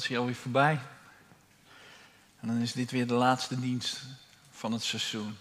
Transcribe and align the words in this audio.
Vakantie 0.00 0.18
alweer 0.18 0.42
voorbij. 0.42 0.80
En 2.40 2.48
dan 2.48 2.56
is 2.56 2.72
dit 2.72 2.90
weer 2.90 3.06
de 3.06 3.14
laatste 3.14 3.60
dienst 3.60 4.02
van 4.50 4.72
het 4.72 4.82
seizoen. 4.82 5.36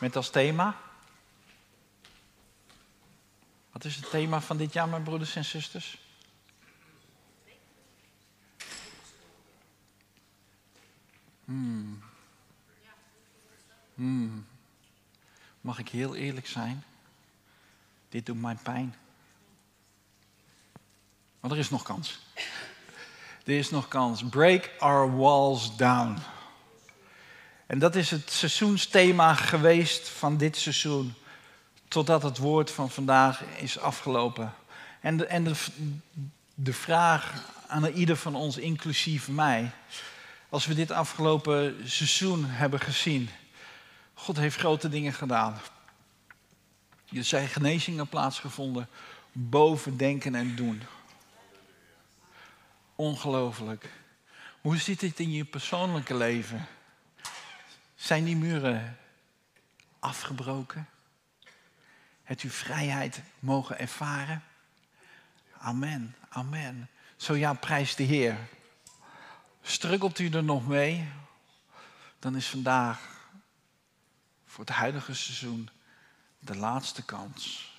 Met 0.00 0.16
als 0.16 0.30
thema. 0.30 0.76
Wat 3.72 3.84
is 3.84 3.96
het 3.96 4.10
thema 4.10 4.40
van 4.40 4.56
dit 4.56 4.72
jaar, 4.72 4.88
mijn 4.88 5.02
broeders 5.02 5.36
en 5.36 5.44
zusters? 5.44 5.98
Hmm. 11.44 12.02
Hmm. 13.94 14.46
Mag 15.60 15.78
ik 15.78 15.88
heel 15.88 16.14
eerlijk 16.14 16.46
zijn? 16.46 16.84
Dit 18.08 18.26
doet 18.26 18.40
mij 18.40 18.56
pijn. 18.62 18.94
Maar 21.40 21.50
er 21.50 21.58
is 21.58 21.70
nog 21.70 21.82
kans. 21.82 22.20
Er 23.46 23.58
is 23.58 23.70
nog 23.70 23.88
kans. 23.88 24.22
Break 24.24 24.70
our 24.78 25.16
walls 25.16 25.76
down. 25.76 26.18
En 27.66 27.78
dat 27.78 27.94
is 27.94 28.10
het 28.10 28.30
seizoensthema 28.30 29.34
geweest 29.34 30.08
van 30.08 30.36
dit 30.36 30.56
seizoen. 30.56 31.14
Totdat 31.88 32.22
het 32.22 32.38
woord 32.38 32.70
van 32.70 32.90
vandaag 32.90 33.42
is 33.42 33.78
afgelopen. 33.78 34.54
En 35.00 35.16
de, 35.16 35.26
en 35.26 35.44
de, 35.44 35.54
de 36.54 36.72
vraag 36.72 37.34
aan 37.66 37.86
ieder 37.86 38.16
van 38.16 38.34
ons, 38.34 38.56
inclusief 38.56 39.28
mij. 39.28 39.70
Als 40.48 40.66
we 40.66 40.74
dit 40.74 40.90
afgelopen 40.90 41.76
seizoen 41.84 42.44
hebben 42.44 42.80
gezien. 42.80 43.28
God 44.14 44.36
heeft 44.36 44.56
grote 44.56 44.88
dingen 44.88 45.12
gedaan. 45.12 45.60
Er 47.12 47.24
zijn 47.24 47.48
genezingen 47.48 48.08
plaatsgevonden 48.08 48.88
boven 49.32 49.96
denken 49.96 50.34
en 50.34 50.56
doen. 50.56 50.82
Ongelooflijk. 52.96 53.90
Hoe 54.60 54.76
zit 54.76 55.00
het 55.00 55.20
in 55.20 55.30
je 55.30 55.44
persoonlijke 55.44 56.14
leven? 56.14 56.66
Zijn 57.94 58.24
die 58.24 58.36
muren 58.36 58.98
afgebroken? 59.98 60.88
Hebt 62.22 62.42
u 62.42 62.50
vrijheid 62.50 63.22
mogen 63.38 63.78
ervaren? 63.78 64.42
Amen, 65.58 66.14
amen. 66.28 66.88
Zo 67.16 67.34
ja, 67.34 67.52
prijs 67.52 67.94
de 67.94 68.02
Heer. 68.02 68.38
Struggelt 69.62 70.18
u 70.18 70.28
er 70.28 70.44
nog 70.44 70.66
mee? 70.66 71.08
Dan 72.18 72.36
is 72.36 72.46
vandaag 72.46 73.00
voor 74.46 74.64
het 74.64 74.74
huidige 74.74 75.14
seizoen 75.14 75.68
de 76.38 76.56
laatste 76.56 77.04
kans. 77.04 77.74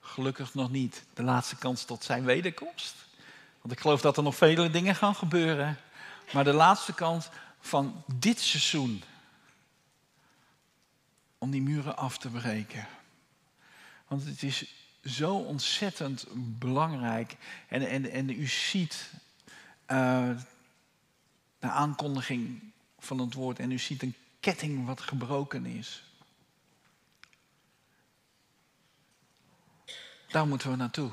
Gelukkig 0.00 0.54
nog 0.54 0.70
niet 0.70 1.04
de 1.14 1.22
laatste 1.22 1.56
kans 1.56 1.84
tot 1.84 2.04
zijn 2.04 2.24
wederkomst. 2.24 3.05
Want 3.66 3.78
ik 3.78 3.84
geloof 3.84 4.00
dat 4.00 4.16
er 4.16 4.22
nog 4.22 4.36
vele 4.36 4.70
dingen 4.70 4.94
gaan 4.94 5.14
gebeuren. 5.14 5.78
Maar 6.32 6.44
de 6.44 6.52
laatste 6.52 6.94
kans 6.94 7.28
van 7.60 8.04
dit 8.14 8.40
seizoen. 8.40 9.02
Om 11.38 11.50
die 11.50 11.62
muren 11.62 11.96
af 11.96 12.18
te 12.18 12.28
breken. 12.28 12.86
Want 14.08 14.24
het 14.24 14.42
is 14.42 14.74
zo 15.04 15.34
ontzettend 15.34 16.26
belangrijk. 16.34 17.36
En, 17.68 17.88
en, 17.88 18.10
en 18.10 18.30
u 18.30 18.46
ziet 18.46 19.10
uh, 19.88 20.30
de 21.58 21.68
aankondiging 21.68 22.72
van 22.98 23.18
het 23.18 23.34
woord. 23.34 23.58
En 23.58 23.70
u 23.70 23.78
ziet 23.78 24.02
een 24.02 24.14
ketting 24.40 24.86
wat 24.86 25.00
gebroken 25.00 25.66
is. 25.66 26.04
Daar 30.28 30.46
moeten 30.46 30.70
we 30.70 30.76
naartoe. 30.76 31.10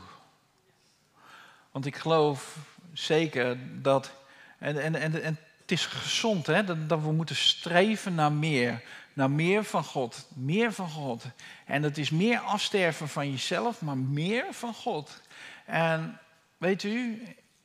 Want 1.73 1.85
ik 1.85 1.95
geloof 1.95 2.57
zeker 2.93 3.57
dat. 3.81 4.11
En, 4.59 4.81
en, 4.81 4.95
en, 4.95 5.23
en 5.23 5.39
het 5.61 5.71
is 5.71 5.85
gezond 5.85 6.45
hè, 6.45 6.63
dat, 6.63 6.89
dat 6.89 7.01
we 7.01 7.11
moeten 7.11 7.35
streven 7.35 8.15
naar 8.15 8.31
meer. 8.31 8.83
Naar 9.13 9.31
meer 9.31 9.63
van 9.63 9.83
God. 9.83 10.27
Meer 10.33 10.73
van 10.73 10.89
God. 10.89 11.23
En 11.65 11.83
het 11.83 11.97
is 11.97 12.09
meer 12.09 12.39
afsterven 12.39 13.07
van 13.07 13.31
jezelf, 13.31 13.81
maar 13.81 13.97
meer 13.97 14.45
van 14.49 14.73
God. 14.73 15.21
En 15.65 16.19
weet 16.57 16.83
u, 16.83 17.23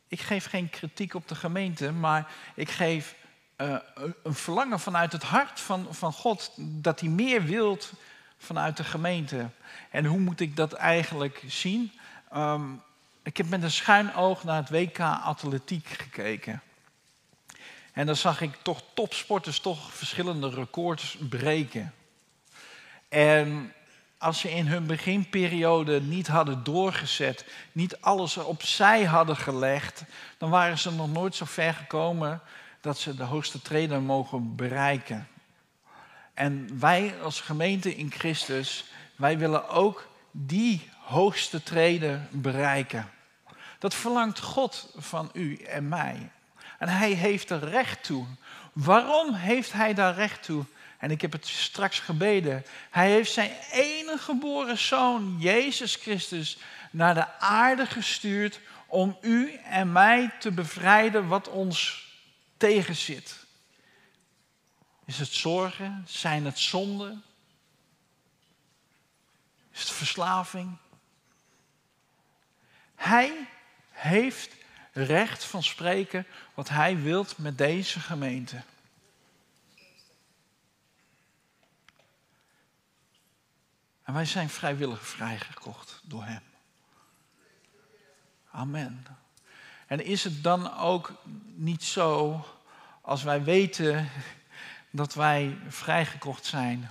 ik 0.09 0.21
geef 0.21 0.47
geen 0.47 0.71
kritiek 0.71 1.15
op 1.15 1.29
de 1.29 1.35
gemeente, 1.35 1.93
maar 1.93 2.33
ik 2.55 2.71
geef 2.71 3.15
uh, 3.57 3.77
een 4.23 4.35
verlangen 4.35 4.81
vanuit 4.81 5.13
het 5.13 5.23
hart 5.23 5.61
van, 5.61 5.87
van 5.91 6.13
God 6.13 6.53
dat 6.59 7.01
hij 7.01 7.09
meer 7.09 7.45
wilt 7.45 7.93
vanuit 8.39 8.77
de 8.77 8.85
gemeente. 8.85 9.51
En 9.91 10.05
hoe 10.05 10.19
moet 10.19 10.41
ik 10.41 10.57
dat 10.57 10.73
eigenlijk 10.73 11.43
zien? 11.47 11.93
Um, 12.35 12.83
ik 13.29 13.37
heb 13.37 13.49
met 13.49 13.63
een 13.63 13.71
schuin 13.71 14.15
oog 14.15 14.45
naar 14.45 14.57
het 14.57 14.71
WK 14.71 14.99
atletiek 15.01 15.87
gekeken. 15.87 16.63
En 17.93 18.07
dan 18.07 18.17
zag 18.17 18.41
ik 18.41 18.55
toch 18.63 18.83
topsporters 18.95 19.61
toch 19.61 19.93
verschillende 19.93 20.49
records 20.49 21.17
breken. 21.29 21.95
En 23.09 23.73
als 24.19 24.41
ze 24.41 24.51
in 24.51 24.67
hun 24.67 24.87
beginperiode 24.87 26.01
niet 26.01 26.27
hadden 26.27 26.65
doorgezet, 26.65 27.47
niet 27.73 28.01
alles 28.01 28.37
opzij 28.37 29.05
hadden 29.05 29.37
gelegd, 29.37 30.03
dan 30.39 30.51
waren 30.51 30.79
ze 30.79 30.93
nog 30.93 31.13
nooit 31.13 31.35
zo 31.35 31.45
ver 31.45 31.75
gekomen 31.75 32.41
dat 32.81 32.99
ze 32.99 33.15
de 33.15 33.25
hoogste 33.25 33.63
treden 33.63 34.03
mogen 34.03 34.57
bereiken. 34.57 35.29
En 36.35 36.81
wij 36.81 37.15
als 37.23 37.41
gemeente 37.41 37.97
in 37.97 38.11
Christus, 38.11 38.85
wij 39.17 39.39
willen 39.39 39.69
ook 39.69 40.09
die 40.31 40.91
hoogste 40.99 41.63
treden 41.63 42.29
bereiken. 42.31 43.11
Dat 43.79 43.95
verlangt 43.95 44.39
God 44.39 44.93
van 44.97 45.31
u 45.33 45.57
en 45.57 45.89
mij. 45.89 46.31
En 46.79 46.89
hij 46.89 47.11
heeft 47.11 47.51
er 47.51 47.69
recht 47.69 48.05
toe. 48.05 48.27
Waarom 48.73 49.35
heeft 49.35 49.73
hij 49.73 49.95
daar 49.95 50.15
recht 50.15 50.43
toe? 50.43 50.65
En 50.99 51.11
ik 51.11 51.21
heb 51.21 51.33
het 51.33 51.47
straks 51.47 51.99
gebeden. 52.01 52.65
Hij 52.91 53.11
heeft 53.11 53.33
zijn 53.33 53.51
enige 53.73 54.19
geboren 54.19 54.79
zoon, 54.79 55.37
Jezus 55.39 55.95
Christus, 55.95 56.59
naar 56.91 57.15
de 57.15 57.39
aarde 57.39 57.87
gestuurd 57.87 58.61
om 58.87 59.19
u 59.21 59.55
en 59.55 59.93
mij 59.93 60.31
te 60.39 60.51
bevrijden 60.51 61.29
wat 61.29 61.49
ons 61.49 62.07
tegenzit. 62.57 63.47
Is 65.05 65.19
het 65.19 65.33
zorgen? 65.33 66.05
Zijn 66.09 66.45
het 66.45 66.59
zonden? 66.59 67.23
Is 69.73 69.81
het 69.81 69.91
verslaving? 69.91 70.77
Hij 72.95 73.49
heeft 73.99 74.55
recht 74.93 75.45
van 75.45 75.63
spreken 75.63 76.27
wat 76.55 76.69
hij 76.69 77.03
wilt 77.03 77.39
met 77.39 77.59
deze 77.59 78.01
gemeente. 78.01 78.63
En 84.03 84.15
wij 84.15 84.25
zijn 84.25 84.49
vrijwillig 84.49 85.07
vrijgekocht 85.07 86.01
door 86.05 86.25
hem. 86.25 86.43
Amen. 88.51 89.07
En 89.87 90.05
is 90.05 90.25
het 90.25 90.43
dan 90.43 90.77
ook 90.77 91.13
niet 91.55 91.85
zo, 91.85 92.45
als 93.01 93.23
wij 93.23 93.45
weten 93.45 94.09
dat 94.91 95.15
wij 95.15 95.59
vrijgekocht 95.69 96.45
zijn, 96.45 96.91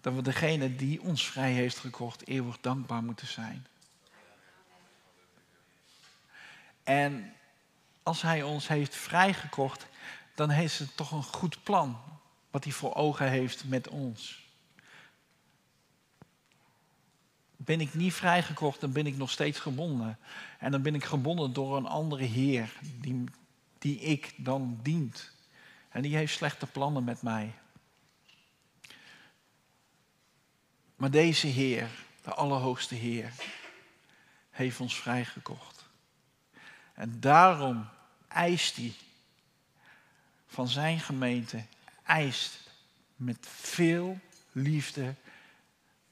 dat 0.00 0.14
we 0.14 0.22
degene 0.22 0.76
die 0.76 1.02
ons 1.02 1.26
vrij 1.26 1.52
heeft 1.52 1.78
gekocht 1.78 2.26
eeuwig 2.26 2.60
dankbaar 2.60 3.02
moeten 3.02 3.26
zijn? 3.26 3.66
En 6.86 7.32
als 8.02 8.22
hij 8.22 8.42
ons 8.42 8.68
heeft 8.68 8.96
vrijgekocht, 8.96 9.86
dan 10.34 10.50
heeft 10.50 10.78
het 10.78 10.96
toch 10.96 11.10
een 11.10 11.22
goed 11.22 11.62
plan 11.62 11.98
wat 12.50 12.64
hij 12.64 12.72
voor 12.72 12.94
ogen 12.94 13.30
heeft 13.30 13.64
met 13.64 13.88
ons. 13.88 14.44
Ben 17.56 17.80
ik 17.80 17.94
niet 17.94 18.14
vrijgekocht, 18.14 18.80
dan 18.80 18.92
ben 18.92 19.06
ik 19.06 19.16
nog 19.16 19.30
steeds 19.30 19.58
gebonden. 19.58 20.18
En 20.58 20.70
dan 20.70 20.82
ben 20.82 20.94
ik 20.94 21.04
gebonden 21.04 21.52
door 21.52 21.76
een 21.76 21.86
andere 21.86 22.24
Heer 22.24 22.72
die, 23.00 23.24
die 23.78 23.98
ik 23.98 24.34
dan 24.36 24.78
dient. 24.82 25.32
En 25.88 26.02
die 26.02 26.16
heeft 26.16 26.34
slechte 26.34 26.66
plannen 26.66 27.04
met 27.04 27.22
mij. 27.22 27.54
Maar 30.96 31.10
deze 31.10 31.46
Heer, 31.46 31.88
de 32.22 32.34
Allerhoogste 32.34 32.94
Heer, 32.94 33.32
heeft 34.50 34.80
ons 34.80 35.00
vrijgekocht. 35.00 35.75
En 36.96 37.20
daarom 37.20 37.88
eist 38.28 38.76
hij 38.76 38.92
van 40.46 40.68
zijn 40.68 41.00
gemeente, 41.00 41.64
eist 42.02 42.70
met 43.16 43.46
veel 43.48 44.18
liefde 44.52 45.14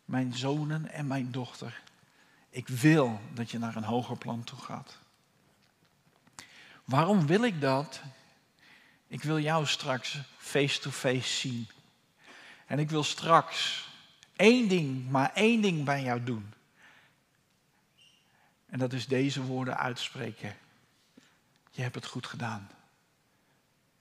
mijn 0.04 0.34
zonen 0.34 0.90
en 0.90 1.06
mijn 1.06 1.31
dochter. 1.31 1.81
Ik 2.50 2.69
wil 2.69 3.20
dat 3.32 3.50
je 3.50 3.58
naar 3.58 3.76
een 3.76 3.84
hoger 3.84 4.19
plan 4.19 4.44
toe 4.44 4.58
gaat. 4.58 4.98
Waarom 6.84 7.26
wil 7.26 7.44
ik 7.44 7.60
dat? 7.60 8.00
Ik 9.06 9.22
wil 9.22 9.38
jou 9.38 9.66
straks 9.66 10.19
face-to-face 10.38 11.16
-face 11.16 11.38
zien. 11.38 11.69
En 12.66 12.78
ik 12.78 12.90
wil 12.90 13.04
straks 13.04 13.88
één 14.36 14.69
ding, 14.69 15.10
maar 15.10 15.32
één 15.32 15.60
ding 15.60 15.84
bij 15.84 16.02
jou 16.02 16.25
doen. 16.25 16.52
En 18.66 18.78
dat 18.78 18.92
is 18.92 19.06
deze 19.06 19.42
woorden 19.42 19.76
uitspreken. 19.76 20.56
Je 21.74 21.82
hebt 21.82 21.94
het 21.94 22.06
goed 22.06 22.26
gedaan. 22.26 22.70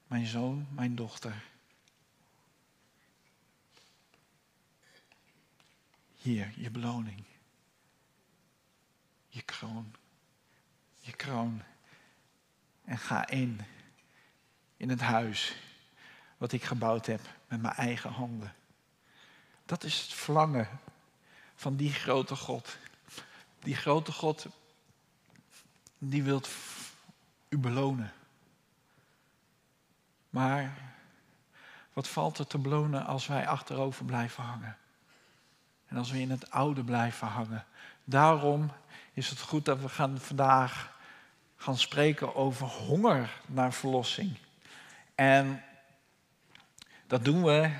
Mijn 0.07 0.25
zoon, 0.25 0.67
mijn 0.69 0.95
dochter. 0.95 1.43
Hier, 6.15 6.53
je 6.55 6.69
beloning. 6.69 7.23
Je 9.27 9.41
kroon. 9.41 9.95
Je 10.99 11.11
kroon. 11.11 11.61
En 12.85 12.97
ga 12.97 13.27
in. 13.27 13.61
In 14.77 14.89
het 14.89 15.01
huis. 15.01 15.55
Wat 16.37 16.51
ik 16.51 16.63
gebouwd 16.63 17.05
heb 17.05 17.21
met 17.47 17.61
mijn 17.61 17.75
eigen 17.75 18.11
handen. 18.11 18.55
Dat 19.65 19.83
is 19.83 20.01
het 20.01 20.13
verlangen 20.13 20.79
van 21.55 21.75
die 21.75 21.93
grote 21.93 22.35
God. 22.35 22.77
Die 23.59 23.75
grote 23.75 24.11
God, 24.11 24.45
die 25.97 26.23
wilt 26.23 26.47
u 27.53 27.57
belonen. 27.57 28.11
Maar 30.29 30.77
wat 31.93 32.07
valt 32.07 32.37
er 32.37 32.47
te 32.47 32.57
belonen 32.57 33.05
als 33.05 33.27
wij 33.27 33.47
achterover 33.47 34.05
blijven 34.05 34.43
hangen? 34.43 34.77
En 35.87 35.97
als 35.97 36.11
we 36.11 36.19
in 36.19 36.31
het 36.31 36.51
oude 36.51 36.83
blijven 36.83 37.27
hangen. 37.27 37.65
Daarom 38.03 38.71
is 39.13 39.29
het 39.29 39.39
goed 39.39 39.65
dat 39.65 39.79
we 39.79 39.89
gaan 39.89 40.19
vandaag 40.19 40.97
gaan 41.55 41.77
spreken 41.77 42.35
over 42.35 42.67
honger 42.67 43.41
naar 43.45 43.73
verlossing. 43.73 44.37
En 45.15 45.63
dat 47.07 47.25
doen 47.25 47.43
we 47.43 47.71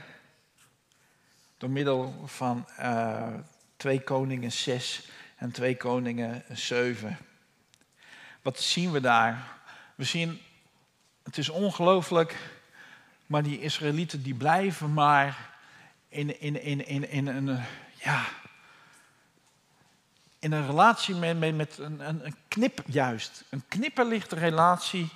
door 1.57 1.69
middel 1.69 2.23
van 2.25 2.65
uh, 2.79 3.27
eh, 3.27 3.33
2 3.77 4.01
Koningen 4.01 4.51
6 4.51 5.09
en 5.35 5.51
2 5.51 5.77
Koningen 5.77 6.43
7. 6.51 7.17
Wat 8.41 8.59
zien 8.59 8.91
we 8.91 9.01
daar? 9.01 9.61
We 9.95 10.03
zien, 10.03 10.41
het 11.23 11.37
is 11.37 11.49
ongelooflijk, 11.49 12.37
maar 13.25 13.43
die 13.43 13.61
Israëlieten 13.61 14.23
die 14.23 14.35
blijven 14.35 14.93
maar 14.93 15.51
in, 16.07 16.39
in, 16.41 16.61
in, 16.61 16.87
in, 16.87 17.09
in 17.09 17.27
een, 17.27 17.59
ja, 17.93 18.25
in 20.39 20.51
een 20.51 20.65
relatie 20.65 21.15
met, 21.15 21.55
met, 21.55 21.77
een, 21.77 22.25
een 22.25 22.35
knip 22.47 22.83
juist. 22.85 23.43
Een 23.49 23.63
knipperlichte 23.67 24.35
relatie 24.35 25.09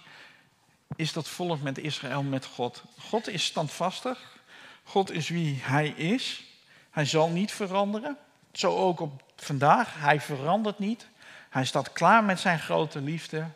is 0.95 1.13
dat 1.13 1.27
volk 1.27 1.61
met 1.61 1.77
Israël 1.77 2.23
met 2.23 2.45
God. 2.45 2.83
God 2.99 3.27
is 3.27 3.45
standvastig. 3.45 4.39
God 4.83 5.11
is 5.11 5.29
wie 5.29 5.59
hij 5.61 5.87
is. 5.87 6.43
Hij 6.89 7.05
zal 7.05 7.29
niet 7.29 7.51
veranderen. 7.51 8.17
Zo 8.51 8.75
ook 8.75 8.99
op 8.99 9.23
vandaag. 9.35 9.93
Hij 9.99 10.21
verandert 10.21 10.79
niet. 10.79 11.07
Hij 11.49 11.65
staat 11.65 11.91
klaar 11.91 12.23
met 12.23 12.39
zijn 12.39 12.59
grote 12.59 13.01
liefde. 13.01 13.47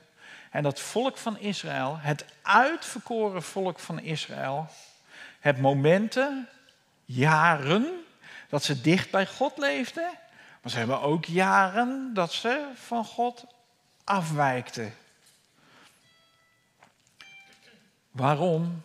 En 0.51 0.63
dat 0.63 0.79
volk 0.79 1.17
van 1.17 1.37
Israël, 1.37 1.97
het 1.99 2.25
uitverkoren 2.41 3.43
volk 3.43 3.79
van 3.79 3.99
Israël, 3.99 4.67
het 5.39 5.57
momenten, 5.57 6.49
jaren 7.05 8.03
dat 8.49 8.63
ze 8.63 8.81
dicht 8.81 9.11
bij 9.11 9.27
God 9.27 9.57
leefden, 9.57 10.11
maar 10.61 10.71
ze 10.71 10.77
hebben 10.77 11.01
ook 11.01 11.25
jaren 11.25 12.13
dat 12.13 12.33
ze 12.33 12.71
van 12.75 13.05
God 13.05 13.45
afwijkten. 14.03 14.93
Waarom? 18.11 18.81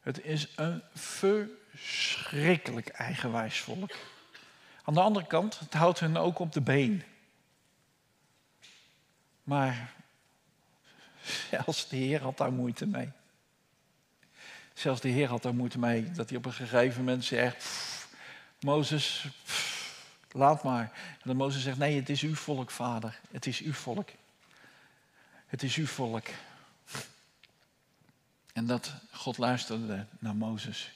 Het 0.00 0.24
is 0.24 0.48
een 0.56 0.82
verschrikkelijk 0.94 2.88
eigenwijs 2.88 3.60
volk. 3.60 3.90
Aan 4.84 4.94
de 4.94 5.00
andere 5.00 5.26
kant, 5.26 5.58
het 5.58 5.74
houdt 5.74 6.00
hen 6.00 6.16
ook 6.16 6.38
op 6.38 6.52
de 6.52 6.60
been. 6.60 7.02
Maar 9.42 9.92
zelfs 11.50 11.88
de 11.88 11.96
Heer 11.96 12.22
had 12.22 12.36
daar 12.36 12.52
moeite 12.52 12.86
mee. 12.86 13.08
Zelfs 14.74 15.00
de 15.00 15.08
Heer 15.08 15.28
had 15.28 15.42
daar 15.42 15.54
moeite 15.54 15.78
mee. 15.78 16.10
Dat 16.10 16.28
hij 16.28 16.38
op 16.38 16.44
een 16.44 16.52
gegeven 16.52 17.04
moment 17.04 17.24
zegt: 17.24 17.64
Mozes, 18.60 19.26
laat 20.30 20.62
maar. 20.62 20.92
En 20.92 21.22
dan 21.24 21.36
Mozes 21.36 21.62
zegt: 21.62 21.78
Nee, 21.78 21.96
het 21.96 22.08
is 22.08 22.22
uw 22.22 22.34
volk, 22.34 22.70
vader. 22.70 23.20
Het 23.30 23.46
is 23.46 23.60
uw 23.60 23.72
volk. 23.72 24.08
Het 25.46 25.62
is 25.62 25.76
uw 25.76 25.86
volk. 25.86 26.26
En 28.52 28.66
dat 28.66 28.92
God 29.10 29.38
luisterde 29.38 30.06
naar 30.18 30.36
Mozes. 30.36 30.92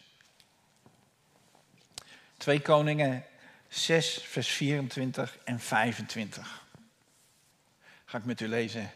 2 2.37 2.61
Koningen 2.61 3.25
6, 3.69 4.19
vers 4.23 4.49
24 4.49 5.39
en 5.45 5.61
25. 5.61 6.63
Ga 8.05 8.19
ik 8.19 8.25
met 8.25 8.41
u 8.41 8.49
lezen. 8.49 8.91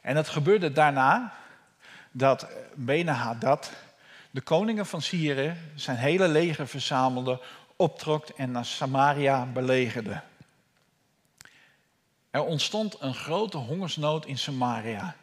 En 0.00 0.16
het 0.16 0.28
gebeurde 0.28 0.72
daarna 0.72 1.34
dat 2.10 2.46
Bene-Hadad, 2.74 3.72
de 4.30 4.40
koningen 4.40 4.86
van 4.86 5.02
Syrië, 5.02 5.54
zijn 5.74 5.96
hele 5.96 6.28
leger 6.28 6.68
verzamelde, 6.68 7.40
optrok 7.76 8.28
en 8.28 8.50
naar 8.50 8.64
Samaria 8.64 9.46
belegerde. 9.46 10.20
Er 12.30 12.44
ontstond 12.44 12.96
een 13.00 13.14
grote 13.14 13.56
hongersnood 13.56 14.26
in 14.26 14.38
Samaria. 14.38 15.16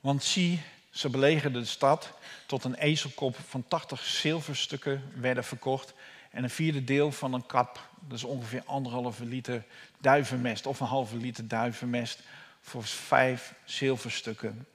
Want 0.00 0.24
zie, 0.24 0.62
ze 0.90 1.08
belegerden 1.08 1.62
de 1.62 1.68
stad 1.68 2.12
tot 2.46 2.64
een 2.64 2.74
ezelkop 2.74 3.36
van 3.48 3.64
80 3.68 4.04
zilverstukken 4.04 5.12
werden 5.14 5.44
verkocht 5.44 5.94
en 6.30 6.42
een 6.42 6.50
vierde 6.50 6.84
deel 6.84 7.12
van 7.12 7.32
een 7.32 7.46
kap, 7.46 7.88
dus 8.00 8.24
ongeveer 8.24 8.62
anderhalve 8.64 9.24
liter 9.24 9.64
duivenmest 10.00 10.66
of 10.66 10.80
een 10.80 10.86
halve 10.86 11.16
liter 11.16 11.48
duivenmest 11.48 12.22
voor 12.60 12.84
vijf 12.84 13.54
zilverstukken. 13.64 14.66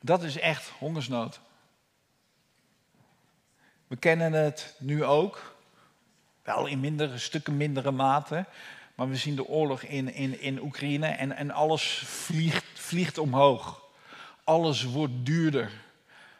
Dat 0.00 0.22
is 0.22 0.38
echt 0.38 0.68
hongersnood. 0.68 1.40
We 3.86 3.96
kennen 3.96 4.32
het 4.32 4.74
nu 4.78 5.04
ook, 5.04 5.56
wel 6.42 6.66
in 6.66 6.80
mindere 6.80 7.18
stukken, 7.18 7.56
mindere 7.56 7.90
mate. 7.90 8.44
Maar 8.94 9.08
we 9.08 9.16
zien 9.16 9.36
de 9.36 9.46
oorlog 9.46 9.82
in, 9.82 10.14
in, 10.14 10.40
in 10.40 10.60
Oekraïne 10.62 11.06
en, 11.06 11.32
en 11.32 11.50
alles 11.50 12.02
vliegt, 12.06 12.64
vliegt 12.74 13.18
omhoog. 13.18 13.82
Alles 14.44 14.84
wordt 14.84 15.12
duurder. 15.16 15.70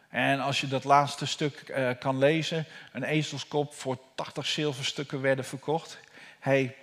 En 0.09 0.41
als 0.41 0.61
je 0.61 0.69
dat 0.69 0.85
laatste 0.85 1.27
stuk 1.27 1.65
uh, 1.69 1.91
kan 1.99 2.19
lezen, 2.19 2.67
een 2.93 3.03
ezelskop 3.03 3.75
voor 3.75 3.99
80 4.15 4.47
zilverstukken 4.47 5.21
werden 5.21 5.45
verkocht. 5.45 5.99
Hey, 6.39 6.77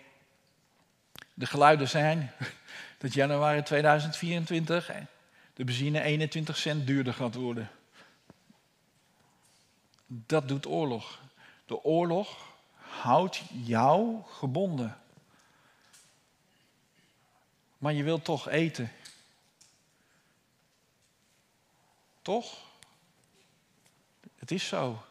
de 1.38 1.46
geluiden 1.46 1.90
zijn 1.90 2.32
dat 2.98 3.14
januari 3.14 3.64
2024 3.64 4.92
de 5.54 5.64
benzine 5.64 6.02
21 6.02 6.58
cent 6.58 6.88
duurder 6.88 7.14
gaat 7.14 7.36
worden. 7.36 7.70
Dat 10.08 10.48
doet 10.48 10.66
oorlog. 10.66 11.20
De 11.66 11.84
oorlog 11.84 12.38
houdt 12.76 13.42
jou 13.50 14.22
gebonden. 14.28 14.98
Maar 17.78 17.94
je 17.94 18.04
wilt 18.04 18.24
toch 18.24 18.50
eten. 18.50 18.92
Toch? 22.22 22.58
Het 24.36 24.52
is 24.52 24.68
zo. 24.68 25.04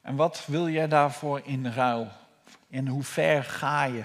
En 0.00 0.16
wat 0.16 0.46
wil 0.46 0.68
jij 0.68 0.88
daarvoor 0.88 1.40
in 1.44 1.66
ruil? 1.66 2.08
En 2.70 2.86
hoe 2.86 3.02
ver 3.02 3.44
ga 3.44 3.84
je 3.84 4.04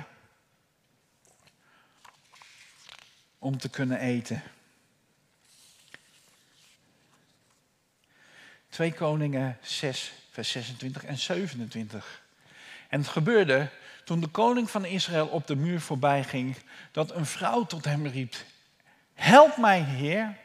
om 3.40 3.58
te 3.58 3.70
kunnen 3.70 4.00
eten? 4.00 4.44
2 8.70 8.94
Koningen 8.94 9.58
6, 9.62 10.14
vers 10.32 10.52
26 10.52 11.04
en 11.04 11.18
27. 11.18 12.22
En 12.90 13.00
het 13.00 13.10
gebeurde 13.10 13.70
toen 14.04 14.20
de 14.20 14.28
koning 14.28 14.70
van 14.70 14.86
Israël 14.86 15.28
op 15.28 15.48
de 15.48 15.56
muur 15.56 15.82
voorbij 15.82 16.24
ging, 16.24 16.58
dat 16.92 17.12
een 17.12 17.26
vrouw 17.26 17.66
tot 17.66 17.86
hem 17.86 18.08
riep: 18.08 18.36
Help 19.14 19.58
mij, 19.58 19.82
Heer. 19.82 20.38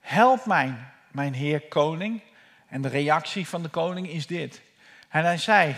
Help 0.00 0.46
mij, 0.46 0.74
mijn 1.10 1.34
Heer 1.34 1.60
koning. 1.60 2.20
En 2.68 2.82
de 2.82 2.88
reactie 2.88 3.48
van 3.48 3.62
de 3.62 3.68
koning 3.68 4.08
is 4.08 4.26
dit. 4.26 4.60
En 5.08 5.24
hij 5.24 5.38
zei: 5.38 5.76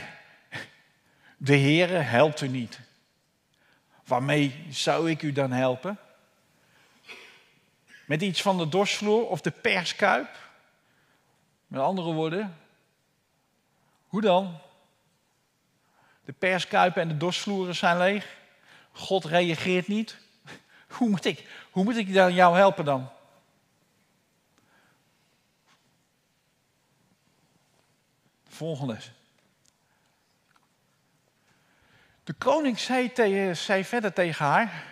De 1.37 1.57
Heere 1.57 1.99
helpt 1.99 2.41
u 2.41 2.49
niet. 2.49 2.81
Waarmee 4.07 4.67
zou 4.71 5.11
ik 5.11 5.23
u 5.23 5.33
dan 5.33 5.51
helpen? 5.53 5.99
Met 8.07 8.23
iets 8.23 8.43
van 8.43 8.59
de 8.59 8.69
dorsvloer 8.69 9.27
of 9.27 9.41
de 9.41 9.51
perskuip? 9.51 10.29
Met 11.67 11.81
andere 11.81 12.13
woorden, 12.13 12.57
hoe 14.07 14.21
dan? 14.21 14.59
De 16.25 16.33
perskuipen 16.33 17.03
en 17.03 17.09
de 17.09 17.17
dorsvloeren 17.17 17.75
zijn 17.75 17.99
leeg. 17.99 18.37
God 18.93 19.25
reageert 19.25 19.89
niet. 19.89 20.19
Hoe 20.97 21.09
moet 21.09 21.25
ik, 21.25 21.67
hoe 21.71 21.85
moet 21.85 21.97
ik 21.97 22.15
dan 22.15 22.35
jou 22.35 22.57
helpen 22.57 22.85
dan? 22.85 23.11
Volgende. 28.49 28.99
De 32.27 32.33
koning 32.33 32.79
zei, 32.79 33.85
verder 33.85 34.13
tegen 34.13 34.47
haar: 34.47 34.85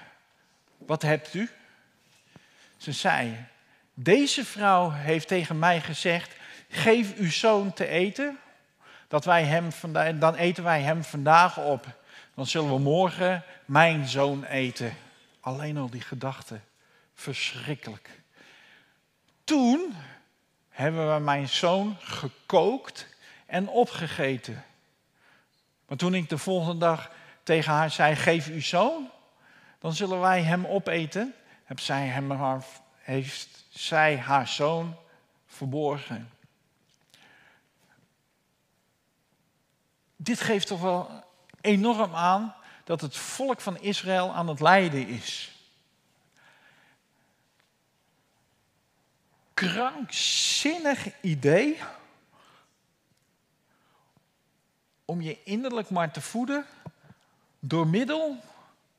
Wat 0.79 1.03
hebt 1.03 1.35
u? 1.35 1.51
Ze 2.77 2.93
zei: 2.93 3.47
Deze 3.95 4.45
vrouw 4.45 4.91
heeft 4.91 5.29
tegen 5.29 5.59
mij 5.59 5.81
gezegd: 5.81 6.37
Geef 6.69 7.17
uw 7.17 7.31
zoon 7.31 7.73
te 7.73 7.87
eten, 7.87 8.39
dat 9.09 9.25
wij 9.25 9.45
hem 9.45 9.73
vandaag, 9.73 10.19
dan 10.19 10.35
eten 10.35 10.65
wij 10.65 10.83
hem 10.83 11.05
vandaag 11.05 11.59
op. 11.59 11.87
Dan 12.35 12.47
zullen 12.47 12.71
we 12.71 12.79
morgen 12.79 13.43
mijn 13.65 14.09
zoon 14.09 14.45
eten. 14.45 14.97
Alleen 15.41 15.77
al 15.77 15.91
die 15.91 16.01
gedachte, 16.01 16.61
verschrikkelijk. 17.15 18.11
Toen 19.45 19.95
hebben 20.69 21.15
we 21.15 21.21
mijn 21.21 21.49
zoon 21.49 21.97
gekookt 22.01 23.07
en 23.47 23.69
opgegeten. 23.69 24.65
Maar 25.87 25.97
toen 25.97 26.15
ik 26.15 26.29
de 26.29 26.39
volgende 26.39 26.79
dag 26.79 27.11
tegen 27.45 27.73
haar 27.73 27.91
zei: 27.91 28.17
Geef 28.17 28.49
uw 28.49 28.61
zoon, 28.61 29.11
dan 29.79 29.93
zullen 29.93 30.21
wij 30.21 30.43
hem 30.43 30.67
opeten. 30.67 31.35
Zij 31.75 32.07
hem 32.07 32.31
haar, 32.31 32.65
heeft 32.99 33.65
zij 33.69 34.19
haar 34.19 34.49
zoon 34.49 34.97
verborgen. 35.47 36.31
Dit 40.17 40.41
geeft 40.41 40.67
toch 40.67 40.81
wel 40.81 41.25
enorm 41.61 42.15
aan 42.15 42.55
dat 42.85 43.01
het 43.01 43.17
volk 43.17 43.61
van 43.61 43.81
Israël 43.81 44.35
aan 44.35 44.49
het 44.49 44.61
lijden 44.61 45.07
is. 45.07 45.53
Krankzinnig 49.55 51.21
idee 51.21 51.79
om 55.05 55.21
je 55.21 55.43
innerlijk 55.43 55.91
maar 55.91 56.11
te 56.11 56.21
voeden 56.21 56.67
door 57.69 57.87
middel 57.87 58.37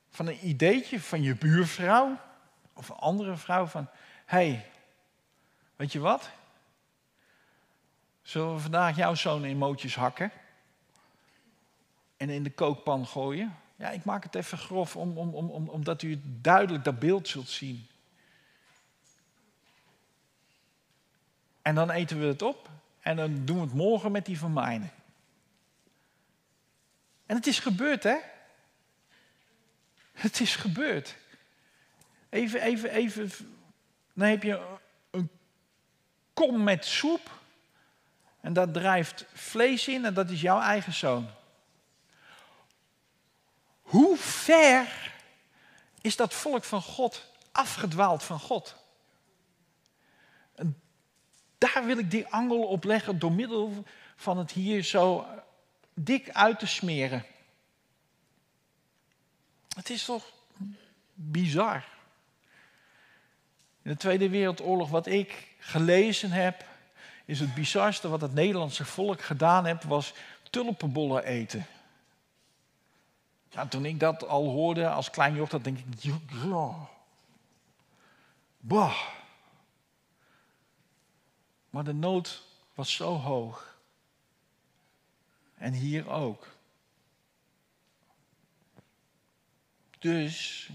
van 0.10 0.28
een 0.28 0.48
ideetje 0.48 1.00
van 1.00 1.22
je 1.22 1.36
buurvrouw 1.36 2.18
of 2.74 2.90
een 2.90 2.96
andere 2.96 3.36
vrouw 3.38 3.66
van, 3.66 3.88
hé, 4.26 4.50
hey, 4.50 4.70
weet 5.76 5.92
je 5.92 6.00
wat? 6.00 6.30
Zullen 8.22 8.54
we 8.54 8.60
vandaag 8.60 8.96
jouw 8.96 9.16
zoon 9.16 9.46
in 9.46 9.58
mootjes 9.58 9.96
hakken 9.96 10.32
en 12.18 12.30
in 12.30 12.44
de 12.44 12.52
kookpan 12.52 13.08
gooien? 13.08 13.56
Ja, 13.76 13.90
ik 13.90 14.04
maak 14.04 14.24
het 14.24 14.36
even 14.36 14.58
grof 14.58 14.96
om, 14.96 15.18
om, 15.18 15.36
om, 15.36 15.50
om, 15.50 15.70
omdat 15.70 16.02
u 16.02 16.22
duidelijk 16.24 16.84
dat 16.84 17.00
beeld 17.00 17.28
zult 17.28 17.50
zien. 17.50 17.88
En 21.62 21.76
dan 21.76 21.92
eten 21.92 22.20
we 22.20 22.26
het 22.26 22.42
op 22.42 22.70
en 23.02 23.16
dan 23.16 23.46
doen 23.46 23.56
we 23.56 23.64
het 23.64 23.74
morgen 23.74 24.12
met 24.12 24.26
die 24.26 24.40
van 24.40 24.54
mijne. 24.54 24.90
En 27.26 27.36
het 27.36 27.48
is 27.48 27.60
gebeurd, 27.60 28.04
hè? 28.04 28.18
Het 30.26 30.40
is 30.40 30.56
gebeurd. 30.56 31.16
Even, 32.30 32.62
even, 32.62 32.90
even. 32.90 33.32
Dan 34.14 34.28
heb 34.28 34.44
je 34.44 34.78
een 35.12 35.30
kom 36.34 36.64
met 36.64 36.86
soep. 36.86 37.40
En 38.42 38.54
dat 38.54 38.74
drijft 38.74 39.26
vlees 39.34 39.88
in 39.88 40.06
en 40.06 40.14
dat 40.14 40.30
is 40.30 40.42
jouw 40.42 40.60
eigen 40.60 40.94
zoon. 40.94 41.30
Hoe 43.82 44.18
ver 44.18 45.14
is 46.02 46.16
dat 46.16 46.34
volk 46.34 46.64
van 46.64 46.82
God 46.82 47.32
afgedwaald 47.52 48.24
van 48.24 48.40
God? 48.40 48.76
En 50.56 50.82
daar 51.58 51.86
wil 51.86 51.98
ik 51.98 52.12
die 52.12 52.28
angel 52.28 52.64
op 52.64 52.84
leggen 52.84 53.20
door 53.20 53.32
middel 53.32 53.84
van 54.16 54.38
het 54.38 54.52
hier 54.52 54.84
zo 54.84 55.28
dik 55.94 56.30
uit 56.30 56.60
te 56.60 56.68
smeren. 56.68 57.26
Het 59.76 59.90
is 59.90 60.06
toch 60.06 60.32
bizar. 61.14 61.86
In 63.82 63.92
de 63.92 63.98
Tweede 63.98 64.30
Wereldoorlog, 64.30 64.90
wat 64.90 65.08
ik 65.08 65.56
gelezen 65.60 66.32
heb, 66.32 66.66
is 67.26 67.40
het 67.40 67.54
bizarste 67.54 68.10
wat 68.10 68.22
het 68.22 68.34
Nederlandse 68.34 68.86
volk 68.86 69.22
gedaan 69.22 69.66
heeft, 69.66 69.84
was 69.84 70.14
tulpenbollen 70.50 71.24
eten. 71.24 71.66
Toen 73.70 73.86
ik 73.86 74.00
dat 74.00 74.28
al 74.28 74.50
hoorde 74.50 74.90
als 74.90 75.10
klein 75.10 75.36
joch, 75.36 75.50
dan 75.50 75.62
denk 75.62 75.80
ik, 75.80 76.12
bah. 78.60 78.98
Maar 81.70 81.84
de 81.84 81.94
nood 81.94 82.44
was 82.74 82.94
zo 82.94 83.16
hoog. 83.16 83.78
En 85.58 85.74
hier 85.74 86.10
ook. 86.10 86.55
Dus 90.06 90.70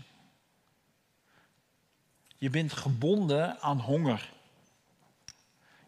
je 2.39 2.51
bent 2.51 2.73
gebonden 2.73 3.61
aan 3.61 3.79
honger. 3.79 4.33